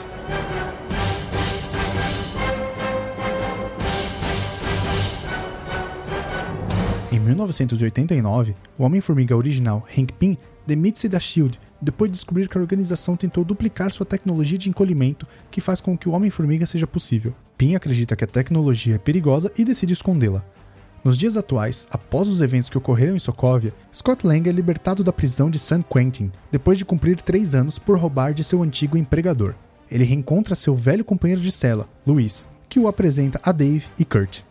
Em 7.13 7.21
1989, 7.21 8.57
o 8.79 8.85
Homem-Formiga 8.85 9.37
original, 9.37 9.87
Hank 9.97 10.15
Pym, 10.15 10.39
demite-se 10.67 11.09
da 11.09 11.21
SHIELD 11.21 11.59
depois 11.83 12.11
de 12.11 12.17
descobrir 12.17 12.49
que 12.49 12.57
a 12.57 12.61
organização 12.61 13.17
tentou 13.17 13.45
duplicar 13.45 13.91
sua 13.91 14.07
tecnologia 14.07 14.57
de 14.57 14.71
encolhimento 14.71 15.27
que 15.51 15.61
faz 15.61 15.81
com 15.81 15.97
que 15.97 16.09
o 16.09 16.13
Homem-Formiga 16.13 16.67
seja 16.67 16.87
possível. 16.87 17.35
Pym 17.59 17.75
acredita 17.75 18.17
que 18.17 18.25
a 18.25 18.29
tecnologia 18.29 18.95
é 18.95 18.99
perigosa 18.99 19.53
e 19.59 19.65
decide 19.65 19.93
escondê-la. 19.93 20.45
Nos 21.03 21.17
dias 21.17 21.39
atuais, 21.39 21.89
após 21.91 22.29
os 22.29 22.43
eventos 22.43 22.69
que 22.69 22.77
ocorreram 22.77 23.17
em 23.17 23.19
Sokovia, 23.19 23.73
Scott 23.95 24.27
Lang 24.27 24.47
é 24.47 24.53
libertado 24.53 25.03
da 25.03 25.13
prisão 25.13 25.49
de 25.49 25.59
San 25.59 25.81
Quentin 25.81 26.31
depois 26.53 26.77
de 26.77 26.85
cumprir 26.85 27.23
três 27.23 27.55
anos 27.55 27.79
por 27.79 27.99
roubar 27.99 28.35
de 28.35 28.45
seu 28.45 28.63
antigo 28.63 28.99
empregador. 28.99 29.55
Ele 29.91 30.05
reencontra 30.05 30.55
seu 30.55 30.75
velho 30.75 31.05
companheiro 31.05 31.41
de 31.41 31.51
cela, 31.51 31.89
Luiz, 32.07 32.51
que 32.69 32.79
o 32.79 32.87
apresenta 32.87 33.41
a 33.43 33.51
Dave 33.51 33.87
e 33.99 34.05
Kurt. 34.05 34.43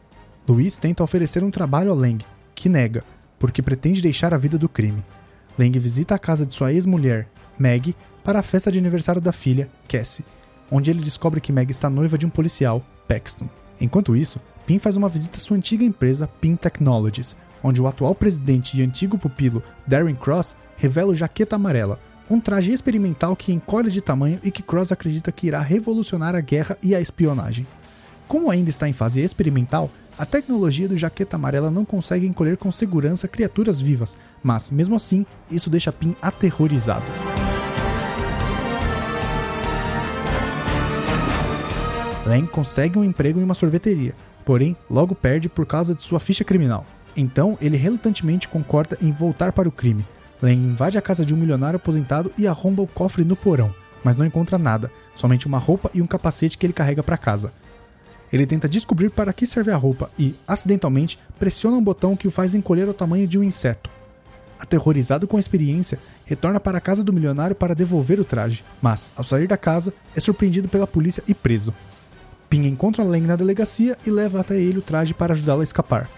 Luiz 0.48 0.76
tenta 0.76 1.04
oferecer 1.04 1.44
um 1.44 1.52
trabalho 1.52 1.92
a 1.92 1.96
Lang, 1.96 2.26
que 2.56 2.68
nega, 2.68 3.04
porque 3.38 3.62
pretende 3.62 4.02
deixar 4.02 4.34
a 4.34 4.38
vida 4.38 4.58
do 4.58 4.68
crime. 4.68 5.06
Lang 5.58 5.78
visita 5.78 6.16
a 6.16 6.20
casa 6.20 6.48
de 6.48 6.54
sua 6.56 6.74
ex-mulher, 6.74 7.28
Meg, 7.60 7.96
para 8.24 8.40
a 8.40 8.44
festa 8.44 8.72
de 8.72 8.80
aniversário 8.80 9.22
da 9.22 9.32
filha, 9.32 9.70
Cassie, 9.88 10.26
onde 10.72 10.90
ele 10.90 11.04
descobre 11.04 11.40
que 11.40 11.54
Meg 11.54 11.70
está 11.70 11.92
noiva 11.92 12.18
de 12.18 12.26
um 12.26 12.30
policial, 12.30 12.84
Paxton. 13.08 13.48
Enquanto 13.80 14.16
isso, 14.16 14.42
Pym 14.70 14.78
faz 14.78 14.96
uma 14.96 15.10
visita 15.10 15.38
à 15.38 15.40
sua 15.40 15.58
antiga 15.58 15.84
empresa, 15.84 16.28
Pym 16.28 16.56
Technologies, 16.56 17.36
onde 17.64 17.82
o 17.82 17.88
atual 17.88 18.14
presidente 18.14 18.78
e 18.78 18.84
antigo 18.84 19.18
pupilo, 19.18 19.64
Darren 19.88 20.14
Cross, 20.14 20.56
revela 20.78 21.12
o 21.12 21.16
Jaqueta 21.16 21.56
Amarela, 21.56 22.00
um 22.30 22.40
traje 22.40 22.72
experimental 22.72 23.36
que 23.36 23.52
encolhe 23.52 23.90
de 23.90 24.00
tamanho 24.00 24.40
e 24.44 24.52
que 24.52 24.62
Cross 24.62 24.92
acredita 24.92 25.32
que 25.32 25.48
irá 25.48 25.60
revolucionar 25.60 26.36
a 26.36 26.40
guerra 26.40 26.78
e 26.84 26.94
a 26.94 27.02
espionagem. 27.02 27.66
Como 28.28 28.52
ainda 28.52 28.70
está 28.70 28.88
em 28.88 28.94
fase 28.94 29.22
experimental, 29.22 29.90
a 30.16 30.24
tecnologia 30.24 30.88
do 30.88 30.96
Jaqueta 30.96 31.36
Amarela 31.36 31.72
não 31.72 31.84
consegue 31.84 32.28
encolher 32.28 32.56
com 32.56 32.72
segurança 32.72 33.28
criaturas 33.28 33.82
vivas, 33.82 34.20
mas, 34.44 34.70
mesmo 34.70 34.96
assim, 34.96 35.26
isso 35.50 35.72
deixa 35.72 35.92
Pym 35.92 36.16
aterrorizado. 36.22 37.12
Lang 42.24 42.48
consegue 42.50 43.00
um 43.00 43.04
emprego 43.04 43.40
em 43.40 43.44
uma 43.44 43.56
sorveteria, 43.56 44.14
porém 44.50 44.76
logo 44.90 45.14
perde 45.14 45.48
por 45.48 45.64
causa 45.64 45.94
de 45.94 46.02
sua 46.02 46.20
ficha 46.20 46.44
criminal. 46.44 46.84
Então 47.16 47.56
ele 47.62 47.78
relutantemente 47.78 48.48
concorda 48.48 48.98
em 49.00 49.12
voltar 49.12 49.52
para 49.52 49.70
o 49.70 49.72
crime. 49.72 50.04
Lang 50.42 50.56
invade 50.56 50.98
a 50.98 51.02
casa 51.04 51.24
de 51.24 51.36
um 51.36 51.38
milionário 51.38 51.78
aposentado 51.78 52.34
e 52.36 52.48
arromba 52.48 52.82
o 52.82 52.88
cofre 52.88 53.24
no 53.24 53.36
porão, 53.36 53.72
mas 54.04 54.18
não 54.18 54.26
encontra 54.26 54.58
nada, 54.58 54.92
somente 55.14 55.46
uma 55.46 55.60
roupa 55.60 55.92
e 55.94 56.02
um 56.02 56.08
capacete 56.08 56.58
que 56.58 56.66
ele 56.66 56.74
carrega 56.74 57.04
para 57.04 57.16
casa. 57.16 57.54
Ele 58.34 58.44
tenta 58.44 58.68
descobrir 58.68 59.12
para 59.12 59.32
que 59.34 59.46
serve 59.46 59.70
a 59.70 59.78
roupa 59.78 60.10
e, 60.18 60.34
acidentalmente, 60.48 61.20
pressiona 61.38 61.78
um 61.78 61.84
botão 61.84 62.16
que 62.16 62.28
o 62.28 62.32
faz 62.32 62.56
encolher 62.56 62.88
ao 62.88 62.94
tamanho 62.96 63.28
de 63.28 63.38
um 63.38 63.44
inseto. 63.44 63.88
Aterrorizado 64.60 65.28
com 65.28 65.38
a 65.38 65.40
experiência, 65.40 66.00
retorna 66.26 66.60
para 66.60 66.80
a 66.80 66.82
casa 66.82 67.04
do 67.04 67.14
milionário 67.14 67.56
para 67.56 67.76
devolver 67.76 68.20
o 68.20 68.26
traje, 68.26 68.66
mas, 68.82 69.12
ao 69.16 69.24
sair 69.24 69.48
da 69.48 69.58
casa, 69.58 69.94
é 70.16 70.20
surpreendido 70.20 70.68
pela 70.68 70.88
polícia 70.88 71.24
e 71.28 71.36
preso. 71.36 71.72
Ping 72.50 72.66
encontra 72.66 73.04
Lang 73.04 73.28
na 73.28 73.36
delegacia 73.36 73.96
e 74.06 74.10
leva 74.10 74.40
até 74.40 74.60
ele 74.60 74.80
o 74.80 74.82
traje 74.82 75.14
para 75.14 75.34
ajudá-la 75.34 75.62
a 75.62 75.64
escapar. 75.64 76.10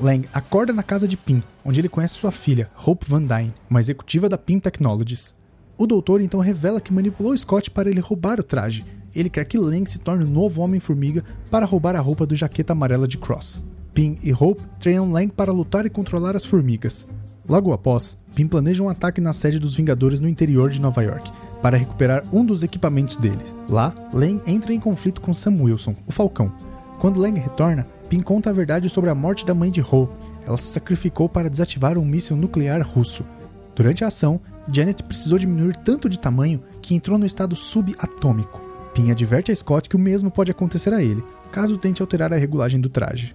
Lang 0.00 0.28
acorda 0.32 0.72
na 0.72 0.82
casa 0.82 1.06
de 1.06 1.16
Pym, 1.16 1.42
onde 1.64 1.80
ele 1.80 1.88
conhece 1.88 2.14
sua 2.14 2.32
filha, 2.32 2.68
Hope 2.84 3.06
Van 3.08 3.22
Dyne, 3.22 3.54
uma 3.70 3.78
executiva 3.78 4.28
da 4.28 4.36
Pym 4.36 4.58
Technologies. 4.58 5.32
O 5.78 5.86
doutor 5.86 6.20
então 6.20 6.40
revela 6.40 6.80
que 6.80 6.92
manipulou 6.92 7.36
Scott 7.36 7.70
para 7.70 7.88
ele 7.88 8.00
roubar 8.00 8.40
o 8.40 8.42
traje. 8.42 8.84
Ele 9.14 9.30
quer 9.30 9.44
que 9.44 9.58
Lang 9.58 9.88
se 9.88 10.00
torne 10.00 10.24
o 10.24 10.28
novo 10.28 10.60
Homem-Formiga 10.60 11.22
para 11.50 11.64
roubar 11.64 11.94
a 11.94 12.00
roupa 12.00 12.26
do 12.26 12.34
jaqueta 12.34 12.72
amarela 12.72 13.06
de 13.06 13.16
Cross. 13.16 13.62
Pym 13.94 14.18
e 14.22 14.32
Hope 14.32 14.62
treinam 14.80 15.12
Lang 15.12 15.32
para 15.32 15.52
lutar 15.52 15.86
e 15.86 15.90
controlar 15.90 16.34
as 16.34 16.44
formigas. 16.44 17.06
Logo 17.48 17.72
após, 17.72 18.18
Pym 18.34 18.48
planeja 18.48 18.82
um 18.82 18.88
ataque 18.88 19.20
na 19.20 19.32
sede 19.32 19.60
dos 19.60 19.74
Vingadores 19.74 20.20
no 20.20 20.28
interior 20.28 20.68
de 20.68 20.80
Nova 20.80 21.02
York, 21.02 21.30
para 21.66 21.76
recuperar 21.76 22.22
um 22.32 22.46
dos 22.46 22.62
equipamentos 22.62 23.16
dele. 23.16 23.42
Lá, 23.68 23.92
Lang 24.12 24.40
entra 24.46 24.72
em 24.72 24.78
conflito 24.78 25.20
com 25.20 25.34
Sam 25.34 25.60
Wilson, 25.62 25.96
o 26.06 26.12
Falcão. 26.12 26.52
Quando 27.00 27.18
Lang 27.18 27.40
retorna, 27.40 27.84
Pym 28.08 28.20
conta 28.20 28.50
a 28.50 28.52
verdade 28.52 28.88
sobre 28.88 29.10
a 29.10 29.16
morte 29.16 29.44
da 29.44 29.52
mãe 29.52 29.68
de 29.68 29.80
Hope. 29.80 30.14
Ela 30.46 30.56
se 30.58 30.68
sacrificou 30.68 31.28
para 31.28 31.50
desativar 31.50 31.98
um 31.98 32.04
míssil 32.04 32.36
nuclear 32.36 32.80
russo. 32.86 33.26
Durante 33.74 34.04
a 34.04 34.06
ação, 34.06 34.40
Janet 34.70 35.02
precisou 35.02 35.40
diminuir 35.40 35.74
tanto 35.78 36.08
de 36.08 36.20
tamanho 36.20 36.62
que 36.80 36.94
entrou 36.94 37.18
no 37.18 37.26
estado 37.26 37.56
subatômico. 37.56 38.60
Pym 38.94 39.10
adverte 39.10 39.50
a 39.50 39.56
Scott 39.56 39.88
que 39.88 39.96
o 39.96 39.98
mesmo 39.98 40.30
pode 40.30 40.52
acontecer 40.52 40.94
a 40.94 41.02
ele, 41.02 41.24
caso 41.50 41.76
tente 41.76 42.00
alterar 42.00 42.32
a 42.32 42.36
regulagem 42.36 42.80
do 42.80 42.88
traje. 42.88 43.34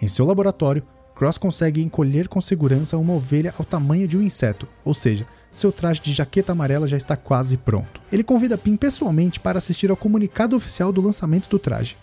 Em 0.00 0.06
seu 0.06 0.24
laboratório, 0.24 0.84
Cross 1.16 1.36
consegue 1.36 1.82
encolher 1.82 2.28
com 2.28 2.40
segurança 2.40 2.96
uma 2.96 3.14
ovelha 3.14 3.52
ao 3.58 3.64
tamanho 3.64 4.06
de 4.06 4.16
um 4.16 4.22
inseto, 4.22 4.68
ou 4.84 4.94
seja, 4.94 5.26
seu 5.52 5.70
traje 5.70 6.00
de 6.00 6.12
jaqueta 6.12 6.52
amarela 6.52 6.86
já 6.86 6.96
está 6.96 7.16
quase 7.16 7.56
pronto. 7.56 8.00
Ele 8.10 8.24
convida 8.24 8.56
Pym 8.56 8.76
pessoalmente 8.76 9.38
para 9.38 9.58
assistir 9.58 9.90
ao 9.90 9.96
comunicado 9.96 10.56
oficial 10.56 10.90
do 10.90 11.02
lançamento 11.02 11.48
do 11.48 11.58
traje. 11.58 11.96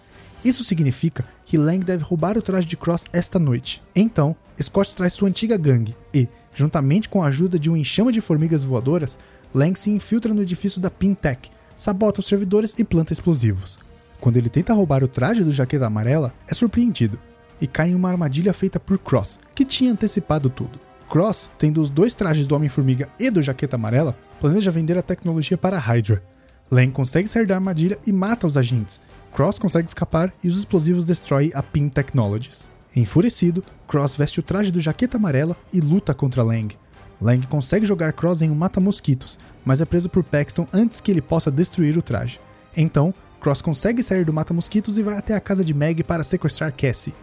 Isso 0.45 0.63
significa 0.63 1.25
que 1.43 1.57
Lang 1.57 1.83
deve 1.83 2.03
roubar 2.03 2.37
o 2.37 2.41
traje 2.41 2.67
de 2.67 2.77
Cross 2.77 3.07
esta 3.11 3.37
noite. 3.39 3.81
Então, 3.95 4.35
Scott 4.61 4.95
traz 4.95 5.13
sua 5.13 5.27
antiga 5.27 5.57
gangue 5.57 5.95
e, 6.13 6.29
juntamente 6.53 7.09
com 7.09 7.23
a 7.23 7.27
ajuda 7.27 7.59
de 7.59 7.69
um 7.69 7.75
enxame 7.75 8.13
de 8.13 8.21
formigas 8.21 8.63
voadoras, 8.63 9.19
Lang 9.53 9.77
se 9.77 9.89
infiltra 9.89 10.33
no 10.33 10.41
edifício 10.41 10.79
da 10.79 10.91
Pintech, 10.91 11.49
sabota 11.75 12.19
os 12.19 12.27
servidores 12.27 12.75
e 12.77 12.83
planta 12.83 13.11
explosivos. 13.11 13.79
Quando 14.21 14.37
ele 14.37 14.49
tenta 14.49 14.73
roubar 14.73 15.03
o 15.03 15.07
traje 15.07 15.43
do 15.43 15.51
Jaqueta 15.51 15.87
Amarela, 15.87 16.33
é 16.47 16.53
surpreendido 16.53 17.19
e 17.59 17.67
cai 17.67 17.89
em 17.89 17.95
uma 17.95 18.09
armadilha 18.09 18.53
feita 18.53 18.79
por 18.79 18.97
Cross, 18.97 19.39
que 19.55 19.65
tinha 19.65 19.91
antecipado 19.91 20.49
tudo. 20.49 20.79
Cross, 21.09 21.49
tendo 21.57 21.81
os 21.81 21.89
dois 21.89 22.13
trajes 22.13 22.45
do 22.45 22.55
Homem-Formiga 22.55 23.09
e 23.19 23.31
do 23.31 23.41
Jaqueta 23.41 23.75
Amarela, 23.75 24.15
planeja 24.39 24.69
vender 24.69 24.97
a 24.97 25.01
tecnologia 25.01 25.57
para 25.57 25.75
a 25.75 25.79
Hydra. 25.79 26.23
Lang 26.71 26.91
consegue 26.91 27.27
sair 27.27 27.47
da 27.47 27.55
armadilha 27.55 27.97
e 28.05 28.11
mata 28.11 28.45
os 28.45 28.55
agentes. 28.55 29.01
Cross 29.33 29.57
consegue 29.57 29.87
escapar 29.87 30.31
e 30.43 30.47
os 30.47 30.59
explosivos 30.59 31.05
destroem 31.05 31.51
a 31.55 31.63
Pym 31.63 31.89
Technologies. 31.89 32.69
Enfurecido, 32.95 33.63
Cross 33.87 34.15
veste 34.15 34.39
o 34.39 34.43
traje 34.43 34.71
do 34.71 34.79
Jaqueta 34.79 35.17
Amarela 35.17 35.57
e 35.73 35.79
luta 35.79 36.13
contra 36.13 36.43
Lang. 36.43 36.77
Lang 37.19 37.45
consegue 37.47 37.87
jogar 37.87 38.13
Cross 38.13 38.43
em 38.43 38.51
um 38.51 38.55
mata-mosquitos, 38.55 39.39
mas 39.65 39.81
é 39.81 39.85
preso 39.85 40.09
por 40.09 40.23
Paxton 40.23 40.67
antes 40.71 41.01
que 41.01 41.09
ele 41.09 41.21
possa 41.21 41.49
destruir 41.49 41.97
o 41.97 42.03
traje. 42.03 42.39
Então, 42.77 43.13
Cross 43.41 43.63
consegue 43.63 44.03
sair 44.03 44.23
do 44.23 44.33
mata-mosquitos 44.33 44.99
e 44.99 45.03
vai 45.03 45.17
até 45.17 45.33
a 45.33 45.39
casa 45.39 45.65
de 45.65 45.73
Meg 45.73 46.03
para 46.03 46.23
sequestrar 46.23 46.71
Cassie. 46.71 47.15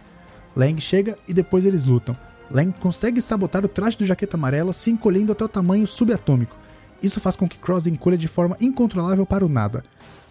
Lang 0.55 0.79
chega 0.81 1.17
e 1.25 1.33
depois 1.33 1.63
eles 1.63 1.85
lutam. 1.85 2.17
Lang 2.51 2.71
consegue 2.79 3.21
sabotar 3.21 3.65
o 3.65 3.67
traje 3.67 3.97
do 3.97 4.05
Jaqueta 4.05 4.37
Amarela 4.37 4.71
se 4.71 4.89
encolhendo 4.89 5.31
até 5.31 5.43
o 5.43 5.49
tamanho 5.49 5.85
subatômico. 5.85 6.55
Isso 7.01 7.19
faz 7.19 7.35
com 7.35 7.47
que 7.47 7.59
Cross 7.59 7.87
encolha 7.87 8.17
de 8.17 8.27
forma 8.27 8.57
incontrolável 8.59 9.25
para 9.25 9.45
o 9.45 9.49
nada. 9.49 9.83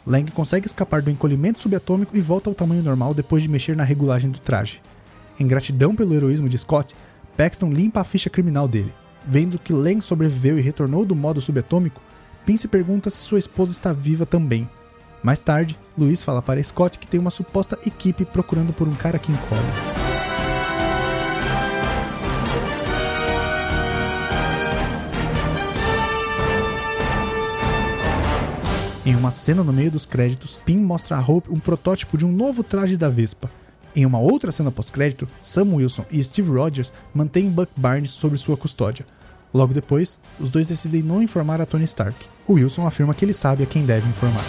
Lang 0.06 0.30
consegue 0.30 0.66
escapar 0.66 1.02
do 1.02 1.10
encolhimento 1.10 1.60
subatômico 1.60 2.16
e 2.16 2.20
volta 2.20 2.48
ao 2.48 2.54
tamanho 2.54 2.82
normal 2.82 3.12
depois 3.12 3.42
de 3.42 3.48
mexer 3.48 3.76
na 3.76 3.84
regulagem 3.84 4.30
do 4.30 4.38
traje. 4.38 4.80
Em 5.38 5.46
gratidão 5.46 5.94
pelo 5.94 6.14
heroísmo 6.14 6.48
de 6.48 6.56
Scott, 6.56 6.94
Paxton 7.36 7.70
limpa 7.70 8.00
a 8.00 8.04
ficha 8.04 8.30
criminal 8.30 8.66
dele. 8.66 8.94
Vendo 9.26 9.58
que 9.58 9.72
Lang 9.72 10.00
sobreviveu 10.00 10.58
e 10.58 10.62
retornou 10.62 11.04
do 11.04 11.14
modo 11.14 11.40
subatômico, 11.40 12.00
se 12.56 12.68
pergunta 12.68 13.10
se 13.10 13.18
sua 13.18 13.40
esposa 13.40 13.72
está 13.72 13.92
viva 13.92 14.24
também. 14.24 14.68
Mais 15.22 15.40
tarde, 15.40 15.76
Luiz 15.98 16.22
fala 16.22 16.40
para 16.40 16.62
Scott 16.62 16.98
que 16.98 17.06
tem 17.06 17.18
uma 17.18 17.30
suposta 17.30 17.76
equipe 17.84 18.24
procurando 18.24 18.72
por 18.72 18.86
um 18.86 18.94
cara 18.94 19.18
que 19.18 19.32
encolhe. 19.32 20.05
Em 29.06 29.14
uma 29.14 29.30
cena 29.30 29.62
no 29.62 29.72
meio 29.72 29.88
dos 29.88 30.04
créditos, 30.04 30.60
Pym 30.66 30.78
mostra 30.78 31.16
a 31.16 31.20
Hope 31.20 31.48
um 31.48 31.60
protótipo 31.60 32.18
de 32.18 32.26
um 32.26 32.32
novo 32.32 32.64
traje 32.64 32.96
da 32.96 33.08
Vespa. 33.08 33.48
Em 33.94 34.04
uma 34.04 34.18
outra 34.18 34.50
cena 34.50 34.72
pós-crédito, 34.72 35.28
Sam 35.40 35.76
Wilson 35.76 36.04
e 36.10 36.22
Steve 36.24 36.50
Rogers 36.50 36.92
mantêm 37.14 37.48
Buck 37.48 37.70
Barnes 37.76 38.10
sob 38.10 38.36
sua 38.36 38.56
custódia. 38.56 39.06
Logo 39.54 39.72
depois, 39.72 40.18
os 40.40 40.50
dois 40.50 40.66
decidem 40.66 41.02
não 41.02 41.22
informar 41.22 41.60
a 41.60 41.66
Tony 41.66 41.84
Stark. 41.84 42.16
O 42.48 42.54
Wilson 42.54 42.84
afirma 42.84 43.14
que 43.14 43.24
ele 43.24 43.32
sabe 43.32 43.62
a 43.62 43.66
quem 43.66 43.86
deve 43.86 44.08
informar. 44.08 44.42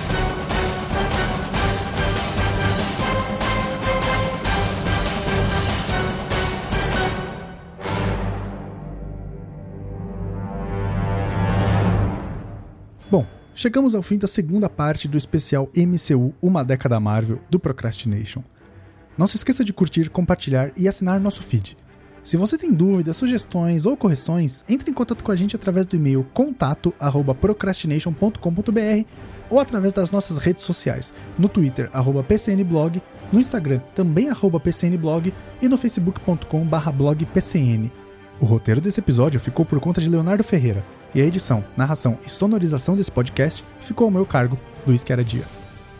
Chegamos 13.57 13.93
ao 13.95 14.03
fim 14.03 14.19
da 14.19 14.27
segunda 14.27 14.69
parte 14.69 15.07
do 15.07 15.17
especial 15.17 15.67
MCU 15.75 16.31
Uma 16.39 16.63
Década 16.63 16.99
Marvel 16.99 17.39
do 17.49 17.59
Procrastination. 17.59 18.43
Não 19.17 19.25
se 19.25 19.35
esqueça 19.35 19.63
de 19.63 19.73
curtir, 19.73 20.11
compartilhar 20.11 20.71
e 20.77 20.87
assinar 20.87 21.19
nosso 21.19 21.41
feed. 21.41 21.75
Se 22.21 22.37
você 22.37 22.55
tem 22.55 22.71
dúvidas, 22.71 23.17
sugestões 23.17 23.87
ou 23.87 23.97
correções, 23.97 24.63
entre 24.69 24.91
em 24.91 24.93
contato 24.93 25.23
com 25.23 25.31
a 25.31 25.35
gente 25.35 25.55
através 25.55 25.87
do 25.87 25.95
e-mail 25.95 26.23
contato@procrastination.com.br 26.35 29.05
ou 29.49 29.59
através 29.59 29.91
das 29.91 30.11
nossas 30.11 30.37
redes 30.37 30.63
sociais, 30.63 31.11
no 31.35 31.49
Twitter 31.49 31.89
@pcnblog, 32.27 33.01
no 33.33 33.39
Instagram 33.39 33.79
também 33.95 34.29
@pcnblog 34.31 35.33
e 35.59 35.67
no 35.67 35.79
facebook.com/blogpcn. 35.79 37.91
O 38.39 38.45
roteiro 38.45 38.79
desse 38.79 38.99
episódio 38.99 39.39
ficou 39.39 39.65
por 39.65 39.79
conta 39.79 39.99
de 39.99 40.09
Leonardo 40.09 40.43
Ferreira 40.43 40.85
e 41.13 41.21
a 41.21 41.25
edição, 41.25 41.63
narração 41.75 42.17
e 42.25 42.29
sonorização 42.29 42.95
desse 42.95 43.11
podcast 43.11 43.63
ficou 43.81 44.05
ao 44.05 44.11
meu 44.11 44.25
cargo, 44.25 44.57
Luiz 44.85 45.03
Queradia. 45.03 45.43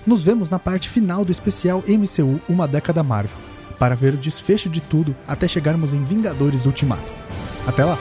Nos 0.05 0.23
vemos 0.23 0.49
na 0.49 0.59
parte 0.59 0.89
final 0.89 1.25
do 1.25 1.31
especial 1.31 1.83
MCU 1.87 2.39
Uma 2.47 2.67
Década 2.67 3.03
Marvel, 3.03 3.37
para 3.77 3.95
ver 3.95 4.13
o 4.13 4.17
desfecho 4.17 4.69
de 4.69 4.81
tudo 4.81 5.15
até 5.27 5.47
chegarmos 5.47 5.93
em 5.93 6.03
Vingadores 6.03 6.65
Ultimato. 6.65 7.11
Até 7.67 7.83
lá! 7.83 7.97